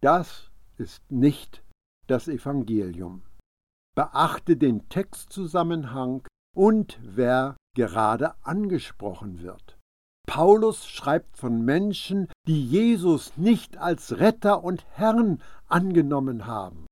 Das 0.00 0.50
ist 0.76 1.10
nicht 1.10 1.62
das 2.06 2.28
Evangelium. 2.28 3.22
Beachte 3.94 4.56
den 4.56 4.88
Textzusammenhang 4.88 6.26
und 6.54 6.98
wer 7.02 7.56
gerade 7.74 8.34
angesprochen 8.44 9.42
wird. 9.42 9.78
Paulus 10.26 10.86
schreibt 10.86 11.36
von 11.36 11.64
Menschen, 11.64 12.28
die 12.46 12.64
Jesus 12.64 13.36
nicht 13.36 13.78
als 13.78 14.18
Retter 14.18 14.62
und 14.62 14.84
Herrn 14.90 15.42
angenommen 15.68 16.46
haben. 16.46 16.86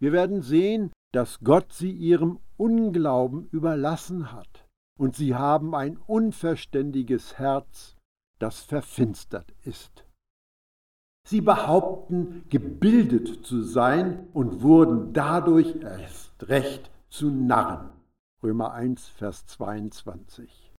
Wir 0.00 0.12
werden 0.12 0.42
sehen, 0.42 0.90
dass 1.12 1.38
Gott 1.44 1.72
sie 1.72 1.92
ihrem 1.92 2.40
Unglauben 2.56 3.48
überlassen 3.50 4.32
hat, 4.32 4.66
und 4.98 5.16
sie 5.16 5.34
haben 5.34 5.74
ein 5.74 5.96
unverständiges 5.96 7.38
Herz, 7.38 7.96
das 8.38 8.60
verfinstert 8.60 9.52
ist. 9.64 10.04
Sie 11.28 11.40
behaupten, 11.40 12.44
gebildet 12.48 13.46
zu 13.46 13.62
sein 13.62 14.26
und 14.32 14.62
wurden 14.62 15.12
dadurch 15.12 15.76
erst 15.76 16.48
recht 16.48 16.90
zu 17.08 17.30
Narren. 17.30 17.90
Römer 18.42 18.72
1, 18.72 19.06
Vers 19.08 19.46
22. 19.46 20.72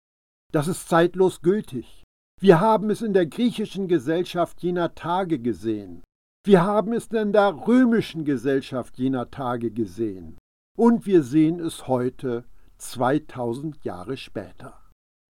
Das 0.52 0.66
ist 0.66 0.88
zeitlos 0.88 1.42
gültig. 1.42 2.02
Wir 2.40 2.58
haben 2.58 2.90
es 2.90 3.02
in 3.02 3.12
der 3.12 3.26
griechischen 3.26 3.86
Gesellschaft 3.86 4.60
jener 4.62 4.96
Tage 4.96 5.38
gesehen. 5.38 6.02
Wir 6.44 6.64
haben 6.64 6.92
es 6.92 7.06
in 7.06 7.32
der 7.32 7.68
römischen 7.68 8.24
Gesellschaft 8.24 8.98
jener 8.98 9.30
Tage 9.30 9.70
gesehen. 9.70 10.36
Und 10.76 11.06
wir 11.06 11.22
sehen 11.22 11.60
es 11.60 11.86
heute, 11.86 12.44
2000 12.78 13.84
Jahre 13.84 14.16
später. 14.16 14.80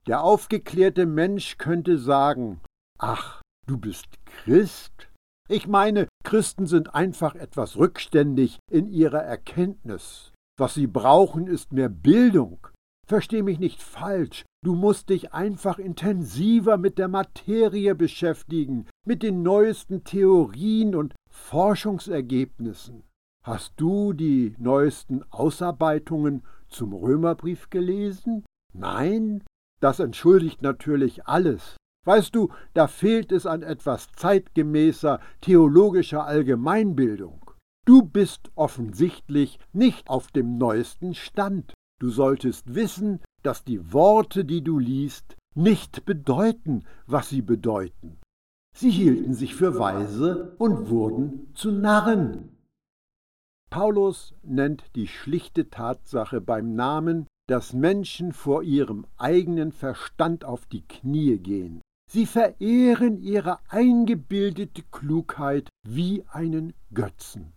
Der 0.08 0.24
aufgeklärte 0.24 1.06
Mensch 1.06 1.58
könnte 1.58 1.98
sagen, 1.98 2.62
ach, 2.98 3.42
du 3.68 3.78
bist 3.78 4.08
Christ? 4.26 5.10
Ich 5.50 5.68
meine, 5.68 6.08
Christen 6.24 6.66
sind 6.66 6.94
einfach 6.94 7.36
etwas 7.36 7.78
rückständig 7.78 8.60
in 8.72 8.88
ihrer 8.88 9.22
Erkenntnis. 9.22 10.34
Was 10.58 10.74
sie 10.74 10.88
brauchen, 10.88 11.48
ist 11.48 11.72
mehr 11.72 11.90
Bildung. 11.90 12.68
Versteh 13.08 13.44
mich 13.44 13.60
nicht 13.60 13.82
falsch, 13.82 14.44
du 14.66 14.76
musst 14.76 15.10
dich 15.10 15.32
einfach 15.32 15.80
intensiver 15.80 16.76
mit 16.76 16.98
der 16.98 17.08
Materie 17.08 17.96
beschäftigen, 17.96 18.88
mit 19.06 19.24
den 19.24 19.44
neuesten 19.44 20.04
Theorien 20.04 20.96
und 20.96 21.16
Forschungsergebnissen. 21.32 23.04
Hast 23.48 23.76
du 23.78 24.12
die 24.12 24.56
neuesten 24.58 25.24
Ausarbeitungen 25.32 26.44
zum 26.68 26.94
Römerbrief 26.94 27.70
gelesen? 27.70 28.44
Nein? 28.74 29.42
Das 29.80 30.02
entschuldigt 30.02 30.62
natürlich 30.62 31.28
alles. 31.28 31.78
Weißt 32.06 32.36
du, 32.36 32.50
da 32.74 32.88
fehlt 32.88 33.32
es 33.32 33.46
an 33.46 33.64
etwas 33.64 34.10
zeitgemäßer 34.18 35.22
theologischer 35.40 36.26
Allgemeinbildung. 36.26 37.50
Du 37.86 38.02
bist 38.02 38.52
offensichtlich 38.56 39.60
nicht 39.72 40.10
auf 40.10 40.28
dem 40.28 40.58
neuesten 40.58 41.14
Stand. 41.14 41.74
Du 42.02 42.10
solltest 42.10 42.76
wissen, 42.76 43.22
dass 43.44 43.64
die 43.64 43.94
Worte, 43.94 44.44
die 44.44 44.62
du 44.62 44.78
liest, 44.78 45.38
nicht 45.56 46.04
bedeuten, 46.04 46.84
was 47.06 47.30
sie 47.30 47.44
bedeuten. 47.44 48.18
Sie 48.76 48.90
hielten 48.90 49.34
sich 49.34 49.56
für 49.56 49.80
weise 49.80 50.54
und 50.58 50.90
wurden 50.90 51.48
zu 51.54 51.72
Narren. 51.72 52.57
Paulus 53.70 54.34
nennt 54.44 54.84
die 54.96 55.08
schlichte 55.08 55.70
Tatsache 55.70 56.42
beim 56.42 56.76
Namen, 56.76 57.28
dass 57.48 57.74
Menschen 57.74 58.34
vor 58.34 58.64
ihrem 58.64 59.06
eigenen 59.18 59.72
Verstand 59.72 60.46
auf 60.46 60.66
die 60.66 60.82
Knie 60.88 61.38
gehen. 61.38 61.82
Sie 62.10 62.26
verehren 62.26 63.20
ihre 63.22 63.60
eingebildete 63.70 64.84
Klugheit 64.92 65.70
wie 65.86 66.24
einen 66.30 66.74
Götzen. 66.94 67.54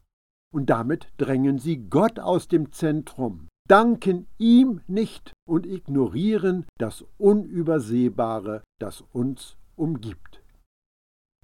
Und 0.53 0.70
damit 0.70 1.09
drängen 1.18 1.59
sie 1.59 1.77
Gott 1.88 2.18
aus 2.18 2.49
dem 2.49 2.73
Zentrum, 2.73 3.46
danken 3.68 4.27
ihm 4.38 4.81
nicht 4.88 5.33
und 5.46 5.66
ignorieren 5.66 6.66
das 6.79 7.05
Unübersehbare, 7.18 8.64
das 8.81 9.05
uns 9.12 9.57
umgibt. 9.77 10.42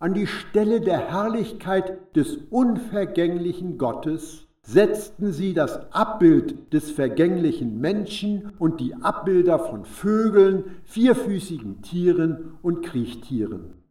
An 0.01 0.13
die 0.13 0.27
Stelle 0.27 0.81
der 0.81 1.09
Herrlichkeit 1.09 2.15
des 2.17 2.37
unvergänglichen 2.51 3.79
Gottes 3.79 4.46
setzten 4.67 5.33
sie 5.33 5.55
das 5.55 5.93
Abbild 5.93 6.73
des 6.73 6.91
vergänglichen 6.91 7.81
Menschen 7.81 8.51
und 8.59 8.81
die 8.81 8.95
Abbilder 8.95 9.61
von 9.61 9.85
Vögeln, 9.85 10.81
vierfüßigen 10.85 11.83
Tieren 11.83 12.59
und 12.63 12.85
Kriechtieren. 12.85 13.85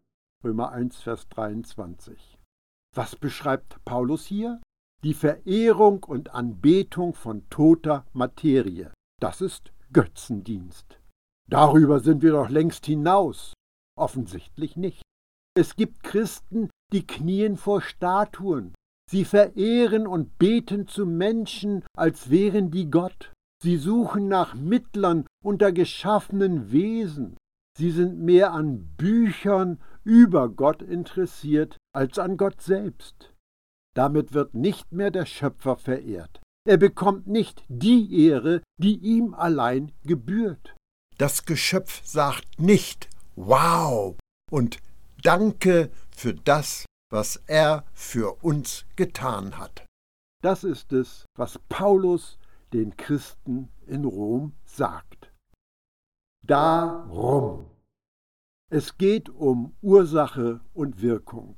Römer 0.43 0.71
1, 0.71 1.01
Vers 1.01 1.29
23. 1.29 2.37
Was 2.93 3.15
beschreibt 3.15 3.83
Paulus 3.85 4.25
hier? 4.25 4.61
Die 5.03 5.13
Verehrung 5.13 6.03
und 6.03 6.33
Anbetung 6.33 7.13
von 7.13 7.49
toter 7.49 8.05
Materie. 8.11 8.91
Das 9.21 9.39
ist 9.39 9.71
Götzendienst. 9.93 10.99
Darüber 11.49 12.01
sind 12.01 12.21
wir 12.21 12.31
doch 12.31 12.49
längst 12.49 12.85
hinaus. 12.85 13.53
Offensichtlich 13.97 14.75
nicht. 14.75 15.01
Es 15.57 15.77
gibt 15.77 16.03
Christen, 16.03 16.69
die 16.91 17.07
knien 17.07 17.55
vor 17.55 17.81
Statuen, 17.81 18.73
Sie 19.09 19.25
verehren 19.25 20.07
und 20.07 20.37
beten 20.39 20.87
zu 20.87 21.05
Menschen, 21.05 21.83
als 21.95 22.29
wären 22.29 22.71
die 22.71 22.89
Gott. 22.89 23.31
Sie 23.61 23.77
suchen 23.77 24.27
nach 24.27 24.55
Mittlern 24.55 25.25
unter 25.43 25.71
geschaffenen 25.71 26.71
Wesen. 26.71 27.37
Sie 27.77 27.91
sind 27.91 28.19
mehr 28.19 28.53
an 28.53 28.95
Büchern 28.97 29.79
über 30.03 30.49
Gott 30.49 30.81
interessiert 30.81 31.77
als 31.93 32.19
an 32.19 32.37
Gott 32.37 32.61
selbst. 32.61 33.33
Damit 33.95 34.33
wird 34.33 34.53
nicht 34.53 34.91
mehr 34.91 35.11
der 35.11 35.25
Schöpfer 35.25 35.77
verehrt. 35.77 36.41
Er 36.67 36.77
bekommt 36.77 37.27
nicht 37.27 37.63
die 37.67 38.25
Ehre, 38.27 38.61
die 38.81 38.97
ihm 38.97 39.33
allein 39.33 39.91
gebührt. 40.03 40.75
Das 41.17 41.45
Geschöpf 41.45 42.01
sagt 42.05 42.59
nicht 42.59 43.09
Wow 43.35 44.17
und 44.51 44.79
Danke 45.21 45.89
für 46.15 46.33
das, 46.33 46.85
was 47.09 47.41
er 47.47 47.85
für 47.93 48.43
uns 48.43 48.85
getan 48.95 49.57
hat. 49.57 49.85
Das 50.41 50.63
ist 50.63 50.93
es, 50.93 51.25
was 51.37 51.59
Paulus 51.69 52.37
den 52.73 52.97
Christen 52.97 53.69
in 53.87 54.05
Rom 54.05 54.53
sagt. 54.65 55.31
Darum. 56.45 57.69
Es 58.71 58.97
geht 58.97 59.29
um 59.29 59.75
Ursache 59.81 60.61
und 60.73 61.01
Wirkung. 61.01 61.55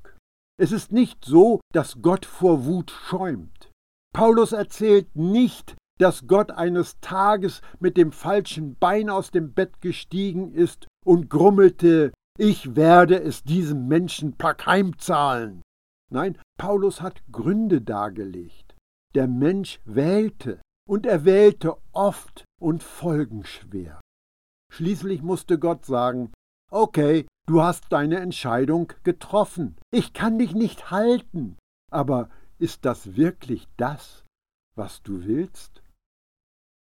Es 0.59 0.71
ist 0.71 0.91
nicht 0.91 1.23
so, 1.23 1.59
dass 1.73 2.01
Gott 2.01 2.25
vor 2.25 2.65
Wut 2.65 2.91
schäumt. 2.91 3.71
Paulus 4.13 4.51
erzählt 4.51 5.15
nicht, 5.15 5.75
dass 5.99 6.27
Gott 6.27 6.51
eines 6.51 6.99
Tages 6.99 7.61
mit 7.79 7.97
dem 7.97 8.11
falschen 8.11 8.75
Bein 8.75 9.09
aus 9.09 9.31
dem 9.31 9.53
Bett 9.53 9.81
gestiegen 9.81 10.53
ist 10.53 10.87
und 11.05 11.29
grummelte 11.29 12.11
ich 12.37 12.75
werde 12.75 13.19
es 13.19 13.43
diesem 13.43 13.87
Menschenpack 13.87 14.65
heimzahlen. 14.65 15.61
Nein, 16.11 16.37
Paulus 16.57 17.01
hat 17.01 17.21
Gründe 17.31 17.81
dargelegt. 17.81 18.75
Der 19.15 19.27
Mensch 19.27 19.79
wählte, 19.85 20.61
und 20.87 21.05
er 21.05 21.25
wählte 21.25 21.75
oft 21.91 22.45
und 22.61 22.83
folgenschwer. 22.83 23.99
Schließlich 24.71 25.21
musste 25.21 25.59
Gott 25.59 25.85
sagen, 25.85 26.31
okay, 26.71 27.25
du 27.47 27.61
hast 27.61 27.85
deine 27.89 28.19
Entscheidung 28.19 28.93
getroffen, 29.03 29.75
ich 29.91 30.13
kann 30.13 30.37
dich 30.37 30.53
nicht 30.53 30.91
halten, 30.91 31.57
aber 31.91 32.29
ist 32.59 32.85
das 32.85 33.15
wirklich 33.15 33.67
das, 33.77 34.23
was 34.75 35.01
du 35.03 35.25
willst? 35.25 35.81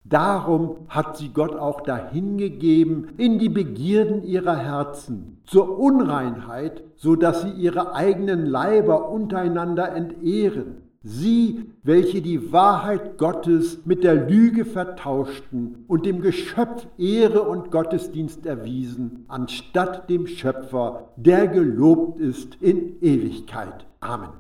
Darum 0.09 0.87
hat 0.89 1.19
sie 1.19 1.29
Gott 1.29 1.55
auch 1.55 1.83
dahingegeben 1.83 3.09
in 3.19 3.39
die 3.39 3.51
Begierden 3.51 4.23
ihrer 4.23 4.57
Herzen, 4.57 5.43
zur 5.45 5.79
Unreinheit, 5.79 6.83
so 6.97 7.15
dass 7.15 7.43
sie 7.43 7.51
ihre 7.51 7.95
eigenen 7.95 8.47
Leiber 8.47 9.11
untereinander 9.11 9.95
entehren. 9.95 10.83
Sie, 11.03 11.71
welche 11.83 12.23
die 12.23 12.53
Wahrheit 12.53 13.19
Gottes 13.19 13.85
mit 13.85 14.03
der 14.03 14.29
Lüge 14.29 14.65
vertauschten 14.65 15.85
und 15.89 16.07
dem 16.07 16.23
Geschöpf 16.23 16.87
Ehre 16.97 17.43
und 17.43 17.71
Gottesdienst 17.71 18.47
erwiesen, 18.47 19.25
anstatt 19.29 20.09
dem 20.11 20.27
Schöpfer, 20.27 21.11
der 21.17 21.49
gelobt 21.49 22.19
ist 22.19 22.57
in 22.61 23.01
Ewigkeit. 23.03 23.87
Amen. 24.01 24.31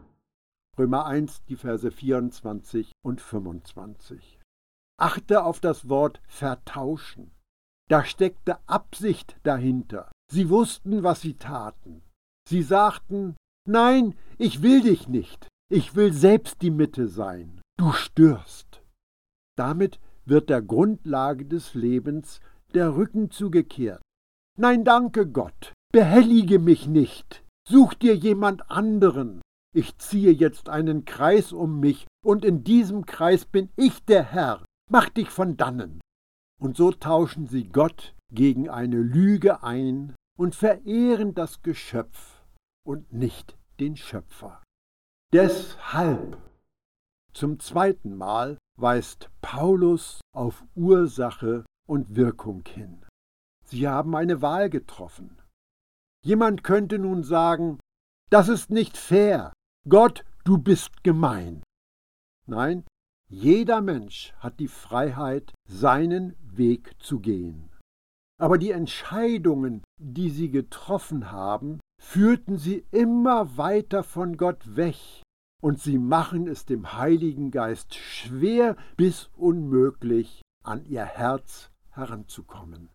Römer 0.79 1.07
1, 1.07 1.45
die 1.49 1.57
Verse 1.57 1.91
24 1.91 2.93
und 3.03 3.21
25. 3.21 4.38
Achte 4.99 5.45
auf 5.45 5.61
das 5.61 5.89
Wort 5.89 6.21
vertauschen. 6.27 7.31
Da 7.89 8.05
steckte 8.05 8.59
Absicht 8.69 9.37
dahinter. 9.45 10.11
Sie 10.31 10.51
wussten, 10.51 11.03
was 11.03 11.21
sie 11.21 11.35
taten. 11.35 12.03
Sie 12.49 12.63
sagten, 12.63 13.37
Nein, 13.67 14.15
ich 14.39 14.63
will 14.63 14.83
dich 14.83 15.09
nicht. 15.09 15.49
Ich 15.71 15.95
will 15.95 16.13
selbst 16.13 16.63
die 16.63 16.71
Mitte 16.71 17.09
sein. 17.09 17.61
Du 17.79 17.93
störst. 17.93 18.83
Damit 19.57 20.01
wird 20.25 20.51
der 20.51 20.63
Grundlage 20.63 21.45
des 21.45 21.75
Lebens 21.75 22.41
der 22.75 22.97
Rücken 22.97 23.31
zugekehrt. 23.31 24.03
Nein, 24.59 24.85
danke 24.85 25.27
Gott, 25.27 25.73
behellige 25.93 26.59
mich 26.59 26.87
nicht, 26.87 27.45
such 27.69 27.95
dir 27.95 28.17
jemand 28.17 28.71
anderen. 28.71 29.41
Ich 29.75 29.99
ziehe 29.99 30.33
jetzt 30.33 30.69
einen 30.69 31.05
Kreis 31.05 31.53
um 31.53 31.81
mich, 31.81 32.07
und 32.25 32.45
in 32.45 32.65
diesem 32.65 33.07
Kreis 33.07 33.45
bin 33.45 33.71
ich 33.77 34.05
der 34.05 34.25
Herr, 34.25 34.65
mach 34.89 35.09
dich 35.09 35.31
von 35.31 35.57
dannen. 35.57 36.01
Und 36.61 36.77
so 36.77 36.91
tauschen 36.93 37.47
sie 37.47 37.69
Gott 37.69 38.15
gegen 38.33 38.69
eine 38.69 38.97
Lüge 38.97 39.63
ein 39.63 40.15
und 40.39 40.55
verehren 40.55 41.35
das 41.35 41.63
Geschöpf 41.63 42.43
und 42.85 43.13
nicht 43.13 43.57
den 43.81 43.97
Schöpfer. 43.97 44.63
Deshalb 45.33 46.39
zum 47.33 47.61
zweiten 47.61 48.17
Mal 48.17 48.59
weist 48.79 49.31
Paulus 49.41 50.21
auf 50.35 50.65
Ursache 50.75 51.65
und 51.87 52.17
Wirkung 52.17 52.65
hin. 52.67 53.05
Sie 53.65 53.87
haben 53.87 54.17
eine 54.17 54.41
Wahl 54.43 54.71
getroffen. 54.71 55.41
Jemand 56.25 56.65
könnte 56.65 56.99
nun 56.99 57.23
sagen, 57.23 57.79
das 58.31 58.49
ist 58.49 58.71
nicht 58.71 58.97
fair. 58.97 59.53
Gott, 59.89 60.25
du 60.45 60.59
bist 60.59 61.05
gemein. 61.05 61.63
Nein, 62.47 62.85
jeder 63.29 63.81
Mensch 63.81 64.33
hat 64.39 64.59
die 64.59 64.69
Freiheit, 64.69 65.53
seinen 65.67 66.35
Weg 66.41 66.95
zu 66.99 67.21
gehen. 67.21 67.71
Aber 68.41 68.57
die 68.57 68.71
Entscheidungen, 68.71 69.83
die 69.99 70.31
sie 70.31 70.51
getroffen 70.51 71.31
haben, 71.31 71.81
führten 72.01 72.57
sie 72.57 72.87
immer 72.91 73.57
weiter 73.57 74.03
von 74.03 74.37
Gott 74.37 74.77
weg, 74.77 74.97
und 75.61 75.81
sie 75.81 75.99
machen 75.99 76.47
es 76.47 76.65
dem 76.65 76.93
Heiligen 76.95 77.51
Geist 77.51 77.95
schwer 77.95 78.77
bis 78.97 79.29
unmöglich, 79.37 80.43
an 80.63 80.85
ihr 80.85 81.05
Herz 81.05 81.71
heranzukommen. 81.91 82.91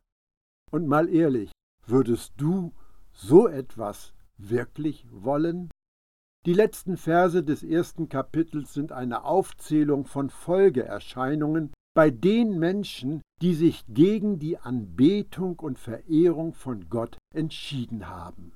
Und 0.71 0.87
mal 0.87 1.09
ehrlich, 1.09 1.51
würdest 1.85 2.33
du 2.37 2.73
so 3.11 3.47
etwas 3.47 4.13
wirklich 4.37 5.05
wollen? 5.11 5.69
Die 6.45 6.53
letzten 6.53 6.97
Verse 6.97 7.41
des 7.41 7.63
ersten 7.63 8.09
Kapitels 8.09 8.73
sind 8.73 8.91
eine 8.91 9.23
Aufzählung 9.23 10.05
von 10.05 10.29
Folgeerscheinungen 10.29 11.71
bei 11.95 12.09
den 12.09 12.59
Menschen, 12.59 13.21
die 13.41 13.53
sich 13.53 13.85
gegen 13.87 14.39
die 14.39 14.57
Anbetung 14.57 15.57
und 15.59 15.79
Verehrung 15.79 16.53
von 16.53 16.89
Gott 16.89 17.17
entschieden 17.33 18.09
haben. 18.09 18.51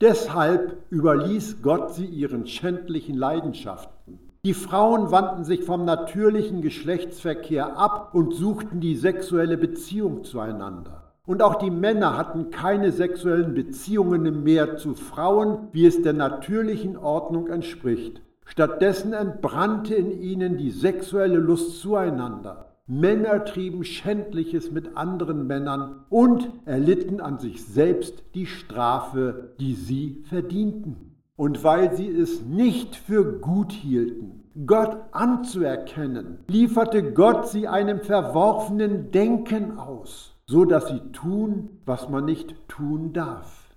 Deshalb 0.00 0.90
überließ 0.90 1.60
Gott 1.60 1.94
sie 1.94 2.06
ihren 2.06 2.46
schändlichen 2.46 3.16
Leidenschaften. 3.16 4.18
Die 4.46 4.54
Frauen 4.54 5.10
wandten 5.10 5.44
sich 5.44 5.64
vom 5.64 5.84
natürlichen 5.84 6.62
Geschlechtsverkehr 6.62 7.76
ab 7.76 8.14
und 8.14 8.32
suchten 8.32 8.80
die 8.80 8.94
sexuelle 8.94 9.58
Beziehung 9.58 10.24
zueinander. 10.24 11.07
Und 11.28 11.42
auch 11.42 11.56
die 11.56 11.70
Männer 11.70 12.16
hatten 12.16 12.48
keine 12.48 12.90
sexuellen 12.90 13.52
Beziehungen 13.52 14.44
mehr 14.44 14.78
zu 14.78 14.94
Frauen, 14.94 15.68
wie 15.72 15.84
es 15.84 16.00
der 16.00 16.14
natürlichen 16.14 16.96
Ordnung 16.96 17.48
entspricht. 17.48 18.22
Stattdessen 18.46 19.12
entbrannte 19.12 19.94
in 19.94 20.22
ihnen 20.22 20.56
die 20.56 20.70
sexuelle 20.70 21.36
Lust 21.36 21.82
zueinander. 21.82 22.72
Männer 22.86 23.44
trieben 23.44 23.84
Schändliches 23.84 24.70
mit 24.70 24.96
anderen 24.96 25.46
Männern 25.46 26.06
und 26.08 26.48
erlitten 26.64 27.20
an 27.20 27.38
sich 27.38 27.62
selbst 27.62 28.22
die 28.34 28.46
Strafe, 28.46 29.52
die 29.60 29.74
sie 29.74 30.22
verdienten. 30.30 31.14
Und 31.36 31.62
weil 31.62 31.94
sie 31.94 32.08
es 32.08 32.40
nicht 32.40 32.96
für 32.96 33.38
gut 33.38 33.72
hielten, 33.72 34.44
Gott 34.64 34.96
anzuerkennen, 35.12 36.38
lieferte 36.48 37.12
Gott 37.12 37.48
sie 37.48 37.68
einem 37.68 38.00
verworfenen 38.00 39.10
Denken 39.10 39.78
aus 39.78 40.37
so 40.48 40.64
dass 40.64 40.88
sie 40.88 41.00
tun, 41.12 41.68
was 41.84 42.08
man 42.08 42.24
nicht 42.24 42.56
tun 42.68 43.12
darf. 43.12 43.68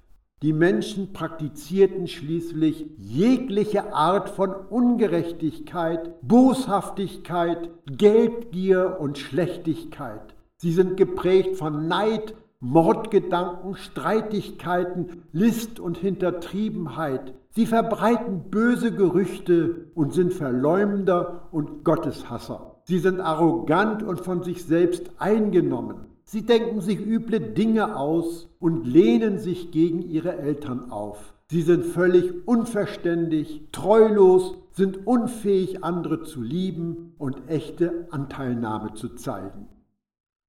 Die 0.42 0.54
Menschen 0.54 1.14
praktizierten 1.14 2.08
schließlich 2.08 2.90
jegliche 2.98 3.94
Art 3.94 4.30
von 4.30 4.52
Ungerechtigkeit, 4.52 6.20
Boshaftigkeit, 6.22 7.70
Geldgier 7.86 8.98
und 9.00 9.18
Schlechtigkeit. 9.18 10.34
Sie 10.56 10.72
sind 10.72 10.96
geprägt 10.96 11.58
von 11.58 11.88
Neid, 11.88 12.34
Mordgedanken, 12.62 13.76
Streitigkeiten, 13.76 15.24
List 15.34 15.80
und 15.80 15.98
Hintertriebenheit. 15.98 17.34
Sie 17.50 17.66
verbreiten 17.66 18.50
böse 18.50 18.94
Gerüchte 18.94 19.92
und 19.94 20.14
sind 20.14 20.34
Verleumder 20.34 21.50
und 21.52 21.84
Gotteshasser. 21.84 22.82
Sie 22.86 23.00
sind 23.00 23.20
arrogant 23.20 24.04
und 24.04 24.22
von 24.22 24.42
sich 24.42 24.64
selbst 24.66 25.12
eingenommen. 25.20 26.11
Sie 26.32 26.46
denken 26.46 26.80
sich 26.80 27.06
üble 27.06 27.42
Dinge 27.42 27.98
aus 27.98 28.48
und 28.58 28.86
lehnen 28.86 29.38
sich 29.38 29.70
gegen 29.72 30.02
ihre 30.02 30.38
Eltern 30.38 30.90
auf. 30.90 31.34
Sie 31.50 31.62
sind 31.62 31.84
völlig 31.84 32.48
unverständig, 32.48 33.68
treulos, 33.74 34.56
sind 34.72 35.06
unfähig, 35.06 35.84
andere 35.84 36.24
zu 36.24 36.42
lieben 36.42 37.16
und 37.18 37.50
echte 37.50 38.08
Anteilnahme 38.12 38.94
zu 38.94 39.10
zeigen. 39.10 39.68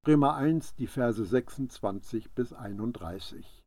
Römer 0.07 0.35
1, 0.35 0.75
die 0.75 0.87
Verse 0.87 1.25
26 1.25 2.31
bis 2.31 2.53
31. 2.53 3.61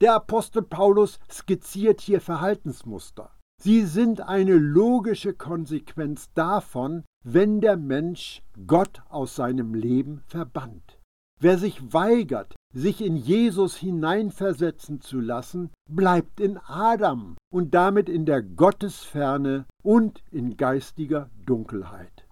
Der 0.00 0.16
Apostel 0.16 0.62
Paulus 0.62 1.20
skizziert 1.30 2.00
hier 2.00 2.20
Verhaltensmuster. 2.20 3.30
Sie 3.62 3.82
sind 3.82 4.22
eine 4.22 4.56
logische 4.56 5.34
Konsequenz 5.34 6.32
davon, 6.34 7.04
wenn 7.22 7.60
der 7.60 7.76
Mensch 7.76 8.42
Gott 8.66 9.02
aus 9.08 9.36
seinem 9.36 9.72
Leben 9.72 10.20
verbannt. 10.26 10.98
Wer 11.44 11.58
sich 11.58 11.92
weigert, 11.92 12.54
sich 12.72 13.02
in 13.02 13.16
Jesus 13.16 13.76
hineinversetzen 13.76 15.02
zu 15.02 15.20
lassen, 15.20 15.68
bleibt 15.90 16.40
in 16.40 16.56
Adam 16.56 17.36
und 17.52 17.74
damit 17.74 18.08
in 18.08 18.24
der 18.24 18.40
Gottesferne 18.40 19.66
und 19.82 20.22
in 20.30 20.56
geistiger 20.56 21.28
Dunkelheit. 21.44 22.26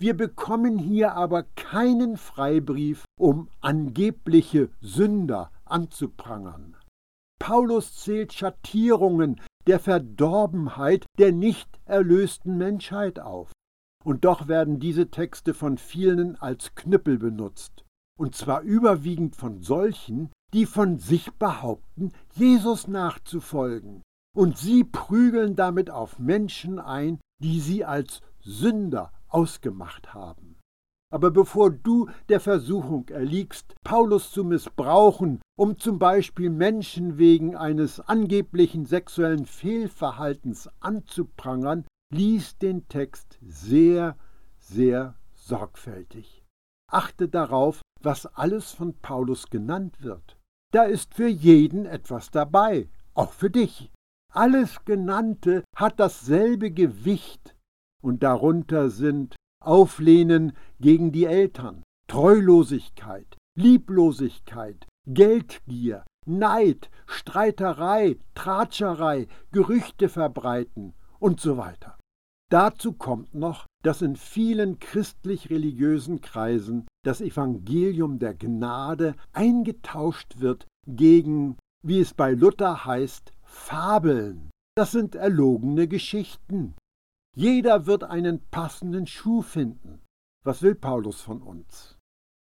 Wir 0.00 0.16
bekommen 0.16 0.76
hier 0.76 1.12
aber 1.14 1.44
keinen 1.54 2.16
Freibrief, 2.16 3.04
um 3.16 3.48
angebliche 3.60 4.70
Sünder 4.80 5.52
anzuprangern. 5.64 6.76
Paulus 7.38 7.94
zählt 7.94 8.32
Schattierungen 8.32 9.40
der 9.68 9.78
Verdorbenheit 9.78 11.06
der 11.16 11.30
nicht 11.30 11.78
erlösten 11.84 12.58
Menschheit 12.58 13.20
auf. 13.20 13.52
Und 14.04 14.24
doch 14.24 14.48
werden 14.48 14.80
diese 14.80 15.12
Texte 15.12 15.54
von 15.54 15.78
vielen 15.78 16.34
als 16.34 16.74
Knüppel 16.74 17.18
benutzt 17.18 17.84
und 18.18 18.34
zwar 18.34 18.62
überwiegend 18.62 19.36
von 19.36 19.62
solchen, 19.62 20.30
die 20.52 20.66
von 20.66 20.98
sich 20.98 21.32
behaupten, 21.34 22.12
Jesus 22.34 22.88
nachzufolgen. 22.88 24.02
Und 24.36 24.58
sie 24.58 24.84
prügeln 24.84 25.56
damit 25.56 25.90
auf 25.90 26.18
Menschen 26.18 26.78
ein, 26.78 27.18
die 27.42 27.60
sie 27.60 27.84
als 27.84 28.20
Sünder 28.40 29.12
ausgemacht 29.28 30.14
haben. 30.14 30.56
Aber 31.10 31.30
bevor 31.30 31.70
du 31.70 32.10
der 32.28 32.40
Versuchung 32.40 33.08
erliegst, 33.08 33.74
Paulus 33.82 34.30
zu 34.30 34.44
missbrauchen, 34.44 35.40
um 35.56 35.78
zum 35.78 35.98
Beispiel 35.98 36.50
Menschen 36.50 37.16
wegen 37.16 37.56
eines 37.56 38.00
angeblichen 38.00 38.84
sexuellen 38.84 39.46
Fehlverhaltens 39.46 40.68
anzuprangern, 40.80 41.86
lies 42.12 42.58
den 42.58 42.88
Text 42.88 43.38
sehr, 43.42 44.16
sehr 44.58 45.14
sorgfältig. 45.34 46.44
Achte 46.90 47.28
darauf, 47.28 47.80
was 48.00 48.26
alles 48.26 48.72
von 48.72 48.94
Paulus 48.98 49.50
genannt 49.50 50.02
wird. 50.02 50.38
Da 50.72 50.84
ist 50.84 51.14
für 51.14 51.28
jeden 51.28 51.86
etwas 51.86 52.30
dabei, 52.30 52.88
auch 53.14 53.32
für 53.32 53.50
dich. 53.50 53.90
Alles 54.32 54.84
Genannte 54.84 55.64
hat 55.74 55.98
dasselbe 55.98 56.70
Gewicht, 56.70 57.56
und 58.02 58.22
darunter 58.22 58.90
sind 58.90 59.36
Auflehnen 59.60 60.52
gegen 60.78 61.12
die 61.12 61.24
Eltern, 61.24 61.82
Treulosigkeit, 62.08 63.36
Lieblosigkeit, 63.56 64.86
Geldgier, 65.06 66.04
Neid, 66.26 66.90
Streiterei, 67.06 68.18
Tratscherei, 68.34 69.26
Gerüchte 69.50 70.08
verbreiten 70.08 70.94
und 71.18 71.40
so 71.40 71.56
weiter. 71.56 71.98
Dazu 72.50 72.92
kommt 72.92 73.34
noch, 73.34 73.66
dass 73.82 74.02
in 74.02 74.16
vielen 74.16 74.78
christlich-religiösen 74.78 76.20
Kreisen 76.20 76.86
das 77.04 77.20
Evangelium 77.20 78.18
der 78.18 78.34
Gnade 78.34 79.14
eingetauscht 79.32 80.40
wird 80.40 80.66
gegen, 80.86 81.56
wie 81.82 82.00
es 82.00 82.14
bei 82.14 82.32
Luther 82.32 82.84
heißt, 82.84 83.32
Fabeln. 83.42 84.50
Das 84.76 84.92
sind 84.92 85.14
erlogene 85.14 85.88
Geschichten. 85.88 86.74
Jeder 87.36 87.86
wird 87.86 88.04
einen 88.04 88.40
passenden 88.50 89.06
Schuh 89.06 89.42
finden. 89.42 90.00
Was 90.44 90.62
will 90.62 90.74
Paulus 90.74 91.20
von 91.20 91.42
uns? 91.42 91.96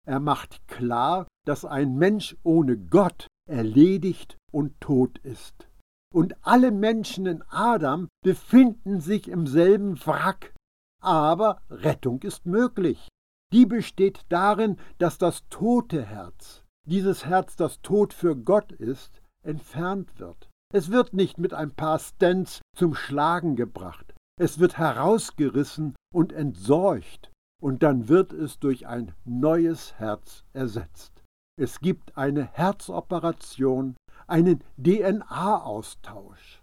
Er 0.06 0.20
macht 0.20 0.66
klar, 0.66 1.26
dass 1.46 1.64
ein 1.64 1.96
Mensch 1.96 2.36
ohne 2.42 2.76
Gott 2.76 3.26
erledigt 3.48 4.36
und 4.50 4.80
tot 4.80 5.18
ist 5.18 5.68
und 6.12 6.36
alle 6.42 6.70
Menschen 6.70 7.26
in 7.26 7.42
Adam 7.48 8.08
befinden 8.22 9.00
sich 9.00 9.28
im 9.28 9.46
selben 9.46 9.98
Wrack. 10.06 10.54
Aber 11.00 11.62
Rettung 11.70 12.22
ist 12.22 12.46
möglich. 12.46 13.08
Die 13.52 13.66
besteht 13.66 14.22
darin, 14.28 14.78
dass 14.98 15.18
das 15.18 15.48
tote 15.48 16.02
Herz, 16.02 16.64
dieses 16.86 17.26
Herz, 17.26 17.56
das 17.56 17.80
tot 17.82 18.12
für 18.12 18.36
Gott 18.36 18.72
ist, 18.72 19.22
entfernt 19.42 20.18
wird. 20.18 20.48
Es 20.74 20.90
wird 20.90 21.12
nicht 21.12 21.38
mit 21.38 21.52
ein 21.52 21.70
paar 21.70 21.98
Stents 21.98 22.62
zum 22.74 22.94
Schlagen 22.94 23.56
gebracht. 23.56 24.14
Es 24.40 24.58
wird 24.58 24.78
herausgerissen 24.78 25.94
und 26.12 26.32
entsorgt, 26.32 27.30
und 27.62 27.82
dann 27.82 28.08
wird 28.08 28.32
es 28.32 28.58
durch 28.58 28.88
ein 28.88 29.12
neues 29.24 29.94
Herz 29.94 30.44
ersetzt. 30.52 31.22
Es 31.56 31.80
gibt 31.80 32.16
eine 32.16 32.44
Herzoperation, 32.44 33.94
einen 34.26 34.64
DNA-Austausch. 34.78 36.62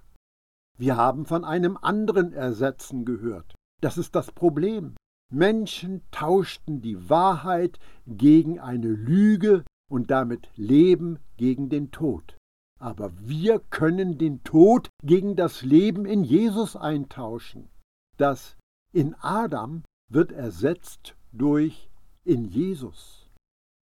Wir 0.77 0.97
haben 0.97 1.25
von 1.25 1.45
einem 1.45 1.77
anderen 1.77 2.33
Ersetzen 2.33 3.05
gehört. 3.05 3.53
Das 3.81 3.97
ist 3.97 4.15
das 4.15 4.31
Problem. 4.31 4.95
Menschen 5.31 6.01
tauschten 6.11 6.81
die 6.81 7.09
Wahrheit 7.09 7.79
gegen 8.07 8.59
eine 8.59 8.87
Lüge 8.87 9.63
und 9.89 10.11
damit 10.11 10.49
Leben 10.55 11.19
gegen 11.37 11.69
den 11.69 11.91
Tod. 11.91 12.37
Aber 12.79 13.11
wir 13.19 13.59
können 13.59 14.17
den 14.17 14.43
Tod 14.43 14.89
gegen 15.03 15.35
das 15.35 15.61
Leben 15.61 16.05
in 16.05 16.23
Jesus 16.23 16.75
eintauschen. 16.75 17.69
Das 18.17 18.57
in 18.93 19.13
Adam 19.15 19.83
wird 20.09 20.31
ersetzt 20.31 21.15
durch 21.31 21.89
in 22.23 22.45
Jesus. 22.45 23.29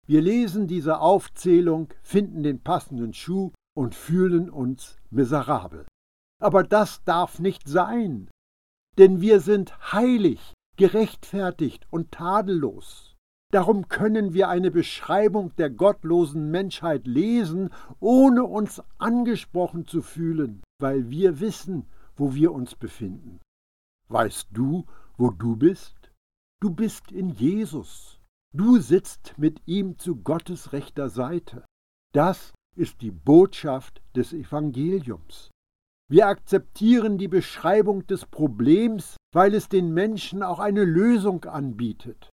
Wir 0.06 0.22
lesen 0.22 0.66
diese 0.66 1.00
Aufzählung, 1.00 1.88
finden 2.02 2.42
den 2.42 2.60
passenden 2.60 3.12
Schuh 3.12 3.52
und 3.76 3.94
fühlen 3.94 4.48
uns 4.50 4.96
miserabel. 5.10 5.86
Aber 6.40 6.62
das 6.62 7.04
darf 7.04 7.38
nicht 7.38 7.68
sein, 7.68 8.30
denn 8.96 9.20
wir 9.20 9.40
sind 9.40 9.92
heilig, 9.92 10.54
gerechtfertigt 10.78 11.86
und 11.90 12.12
tadellos. 12.12 13.16
Darum 13.50 13.88
können 13.88 14.32
wir 14.32 14.48
eine 14.48 14.70
Beschreibung 14.70 15.54
der 15.56 15.70
gottlosen 15.70 16.50
Menschheit 16.50 17.06
lesen, 17.06 17.70
ohne 17.98 18.44
uns 18.44 18.82
angesprochen 18.98 19.86
zu 19.86 20.02
fühlen, 20.02 20.62
weil 20.80 21.10
wir 21.10 21.40
wissen, 21.40 21.86
wo 22.16 22.34
wir 22.34 22.52
uns 22.52 22.74
befinden. 22.74 23.40
Weißt 24.08 24.48
du, 24.52 24.86
wo 25.16 25.30
du 25.30 25.56
bist? 25.56 26.12
Du 26.60 26.70
bist 26.70 27.10
in 27.12 27.30
Jesus. 27.30 28.18
Du 28.54 28.78
sitzt 28.78 29.34
mit 29.36 29.60
ihm 29.66 29.98
zu 29.98 30.16
Gottes 30.16 30.72
rechter 30.72 31.08
Seite. 31.08 31.64
Das 32.12 32.52
ist 32.76 33.00
die 33.02 33.10
Botschaft 33.10 34.02
des 34.14 34.32
Evangeliums. 34.32 35.50
Wir 36.10 36.26
akzeptieren 36.26 37.18
die 37.18 37.28
Beschreibung 37.28 38.06
des 38.06 38.24
Problems, 38.24 39.16
weil 39.32 39.54
es 39.54 39.68
den 39.68 39.92
Menschen 39.92 40.42
auch 40.42 40.58
eine 40.58 40.84
Lösung 40.84 41.44
anbietet. 41.44 42.30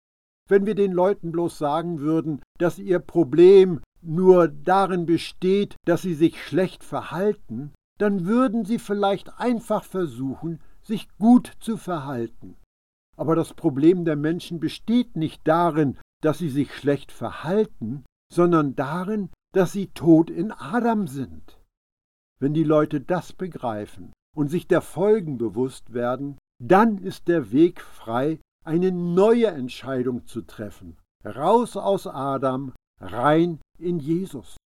Wenn 0.49 0.65
wir 0.65 0.75
den 0.75 0.93
Leuten 0.93 1.31
bloß 1.31 1.59
sagen 1.59 2.01
würden, 2.01 2.41
dass 2.59 2.79
ihr 2.79 2.99
Problem 2.99 3.81
nur 4.01 4.49
darin 4.49 5.05
besteht, 5.05 5.77
dass 5.85 6.03
sie 6.03 6.15
sich 6.15 6.43
schlecht 6.43 6.85
verhalten, 6.85 7.73
dann 7.99 8.27
würden 8.27 8.65
sie 8.65 8.79
vielleicht 8.79 9.39
einfach 9.39 9.85
versuchen, 9.85 10.61
sich 10.83 11.09
gut 11.19 11.53
zu 11.61 11.77
verhalten. 11.77 12.57
Aber 13.17 13.35
das 13.35 13.53
Problem 13.53 14.05
der 14.05 14.17
Menschen 14.17 14.61
besteht 14.61 15.17
nicht 15.17 15.47
darin, 15.47 15.99
dass 16.23 16.39
sie 16.39 16.49
sich 16.49 16.75
schlecht 16.75 17.13
verhalten, 17.13 18.05
sondern 18.33 18.77
darin, 18.77 19.31
dass 19.53 19.73
sie 19.73 19.89
tot 19.89 20.31
in 20.31 20.53
Adam 20.53 21.09
sind. 21.09 21.59
Wenn 22.41 22.55
die 22.55 22.65
Leute 22.65 23.01
das 23.01 23.33
begreifen 23.33 24.13
und 24.37 24.49
sich 24.49 24.69
der 24.69 24.81
Folgen 24.81 25.37
bewusst 25.39 25.93
werden, 25.93 26.39
dann 26.59 26.99
ist 26.99 27.29
der 27.29 27.53
Weg 27.53 27.81
frei, 27.81 28.41
eine 28.65 28.93
neue 28.93 29.47
Entscheidung 29.47 30.27
zu 30.27 30.43
treffen. 30.43 30.97
Raus 31.25 31.77
aus 31.77 32.07
Adam, 32.07 32.73
rein 33.01 33.61
in 33.79 33.99
Jesus. 33.99 34.57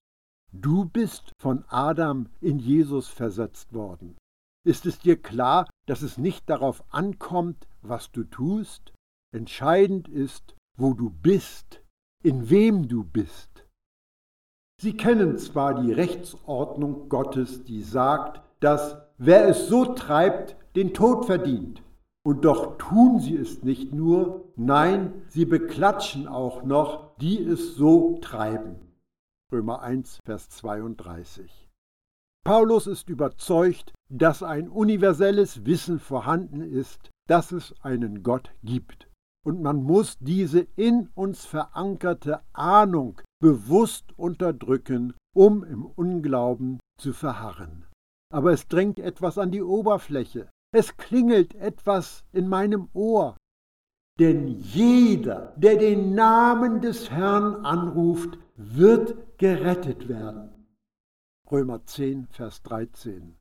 Du 0.52 0.85
bist 0.85 1.33
von 1.38 1.64
Adam 1.68 2.28
in 2.40 2.59
Jesus 2.59 3.09
versetzt 3.09 3.72
worden. 3.72 4.16
Ist 4.64 4.87
es 4.87 4.98
dir 4.98 5.20
klar, 5.20 5.68
dass 5.87 6.02
es 6.02 6.18
nicht 6.18 6.48
darauf 6.48 6.85
ankommt, 6.92 7.66
was 7.81 8.12
du 8.12 8.24
tust? 8.24 8.92
Entscheidend 9.35 10.09
ist, 10.09 10.55
wo 10.76 10.94
du 10.94 11.11
bist, 11.11 11.83
in 12.22 12.48
wem 12.50 12.87
du 12.87 13.02
bist. 13.02 13.66
Sie 14.81 14.96
kennen 14.96 15.38
zwar 15.38 15.83
die 15.83 15.92
Rechtsordnung 15.92 17.09
Gottes, 17.09 17.64
die 17.64 17.83
sagt, 17.83 18.42
dass 18.61 18.96
wer 19.18 19.48
es 19.48 19.68
so 19.68 19.94
treibt, 19.94 20.57
den 20.74 20.94
Tod 20.94 21.26
verdient. 21.26 21.82
Und 22.24 22.44
doch 22.44 22.78
tun 22.78 23.18
sie 23.18 23.37
es 23.37 23.62
nicht 23.62 23.92
nur, 23.92 24.52
nein, 24.56 25.22
sie 25.28 25.44
beklatschen 25.44 26.28
auch 26.28 26.62
noch, 26.62 27.16
die 27.16 27.42
es 27.42 27.74
so 27.74 28.18
treiben. 28.20 28.76
Römer 29.52 29.82
1, 29.82 30.20
Vers 30.24 30.48
32. 30.50 31.68
Paulus 32.44 32.87
ist 32.87 33.08
überzeugt, 33.08 33.92
dass 34.08 34.42
ein 34.42 34.68
universelles 34.68 35.64
Wissen 35.64 35.98
vorhanden 35.98 36.61
ist, 36.61 37.11
dass 37.28 37.52
es 37.52 37.74
einen 37.82 38.22
Gott 38.22 38.52
gibt. 38.62 39.08
Und 39.44 39.62
man 39.62 39.82
muss 39.82 40.18
diese 40.20 40.61
in 40.76 41.08
uns 41.14 41.44
verankerte 41.44 42.40
Ahnung 42.52 43.20
bewusst 43.40 44.16
unterdrücken, 44.16 45.14
um 45.35 45.64
im 45.64 45.85
Unglauben 45.85 46.78
zu 46.98 47.12
verharren. 47.12 47.87
Aber 48.32 48.52
es 48.52 48.68
drängt 48.68 48.98
etwas 48.98 49.38
an 49.38 49.50
die 49.50 49.62
Oberfläche. 49.62 50.48
Es 50.74 50.96
klingelt 50.96 51.54
etwas 51.54 52.24
in 52.32 52.48
meinem 52.48 52.88
Ohr. 52.94 53.37
Denn 54.18 54.46
jeder, 54.48 55.54
der 55.56 55.76
den 55.76 56.14
Namen 56.14 56.80
des 56.80 57.11
Herrn 57.11 57.64
anruft, 57.64 58.38
wird 58.56 59.38
gerettet 59.38 60.08
werden. 60.08 60.66
Römer 61.50 61.85
10, 61.85 62.26
Vers 62.28 62.62
13. 62.62 63.37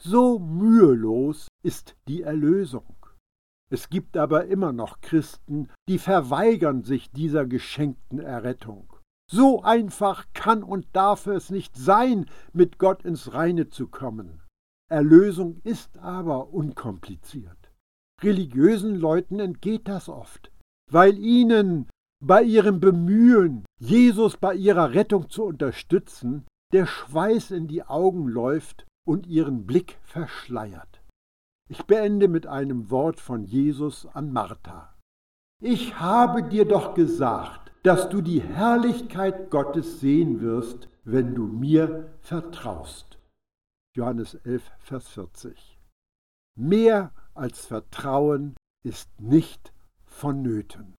So 0.00 0.38
mühelos 0.38 1.48
ist 1.62 1.96
die 2.08 2.22
Erlösung. 2.22 2.96
Es 3.70 3.90
gibt 3.90 4.16
aber 4.16 4.46
immer 4.46 4.72
noch 4.72 5.02
Christen, 5.02 5.68
die 5.86 5.98
verweigern 5.98 6.82
sich 6.82 7.10
dieser 7.12 7.44
geschenkten 7.44 8.18
Errettung. 8.18 8.90
So 9.30 9.62
einfach 9.62 10.26
kann 10.32 10.62
und 10.62 10.86
darf 10.94 11.26
es 11.26 11.50
nicht 11.50 11.76
sein, 11.76 12.26
mit 12.52 12.78
Gott 12.78 13.04
ins 13.04 13.34
Reine 13.34 13.68
zu 13.68 13.86
kommen. 13.86 14.42
Erlösung 14.90 15.60
ist 15.62 15.98
aber 15.98 16.52
unkompliziert. 16.52 17.70
Religiösen 18.22 18.96
Leuten 18.96 19.38
entgeht 19.38 19.88
das 19.88 20.08
oft, 20.08 20.50
weil 20.90 21.16
ihnen 21.18 21.88
bei 22.22 22.42
ihrem 22.42 22.80
Bemühen, 22.80 23.64
Jesus 23.78 24.36
bei 24.36 24.54
ihrer 24.54 24.92
Rettung 24.92 25.30
zu 25.30 25.44
unterstützen, 25.44 26.44
der 26.72 26.86
Schweiß 26.86 27.50
in 27.52 27.66
die 27.66 27.82
Augen 27.84 28.28
läuft 28.28 28.86
und 29.06 29.26
ihren 29.26 29.64
Blick 29.64 29.98
verschleiert. 30.02 31.02
Ich 31.68 31.84
beende 31.84 32.28
mit 32.28 32.46
einem 32.46 32.90
Wort 32.90 33.20
von 33.20 33.44
Jesus 33.44 34.06
an 34.06 34.32
Martha. 34.32 34.94
Ich 35.62 36.00
habe 36.00 36.42
dir 36.42 36.64
doch 36.64 36.94
gesagt, 36.94 37.70
dass 37.84 38.08
du 38.08 38.20
die 38.20 38.42
Herrlichkeit 38.42 39.50
Gottes 39.50 40.00
sehen 40.00 40.40
wirst, 40.40 40.88
wenn 41.04 41.34
du 41.34 41.46
mir 41.46 42.12
vertraust. 42.20 43.19
Johannes 43.96 44.34
11, 44.34 44.70
Vers 44.78 45.08
40. 45.08 45.78
Mehr 46.56 47.12
als 47.34 47.66
Vertrauen 47.66 48.54
ist 48.84 49.08
nicht 49.20 49.72
vonnöten. 50.04 50.94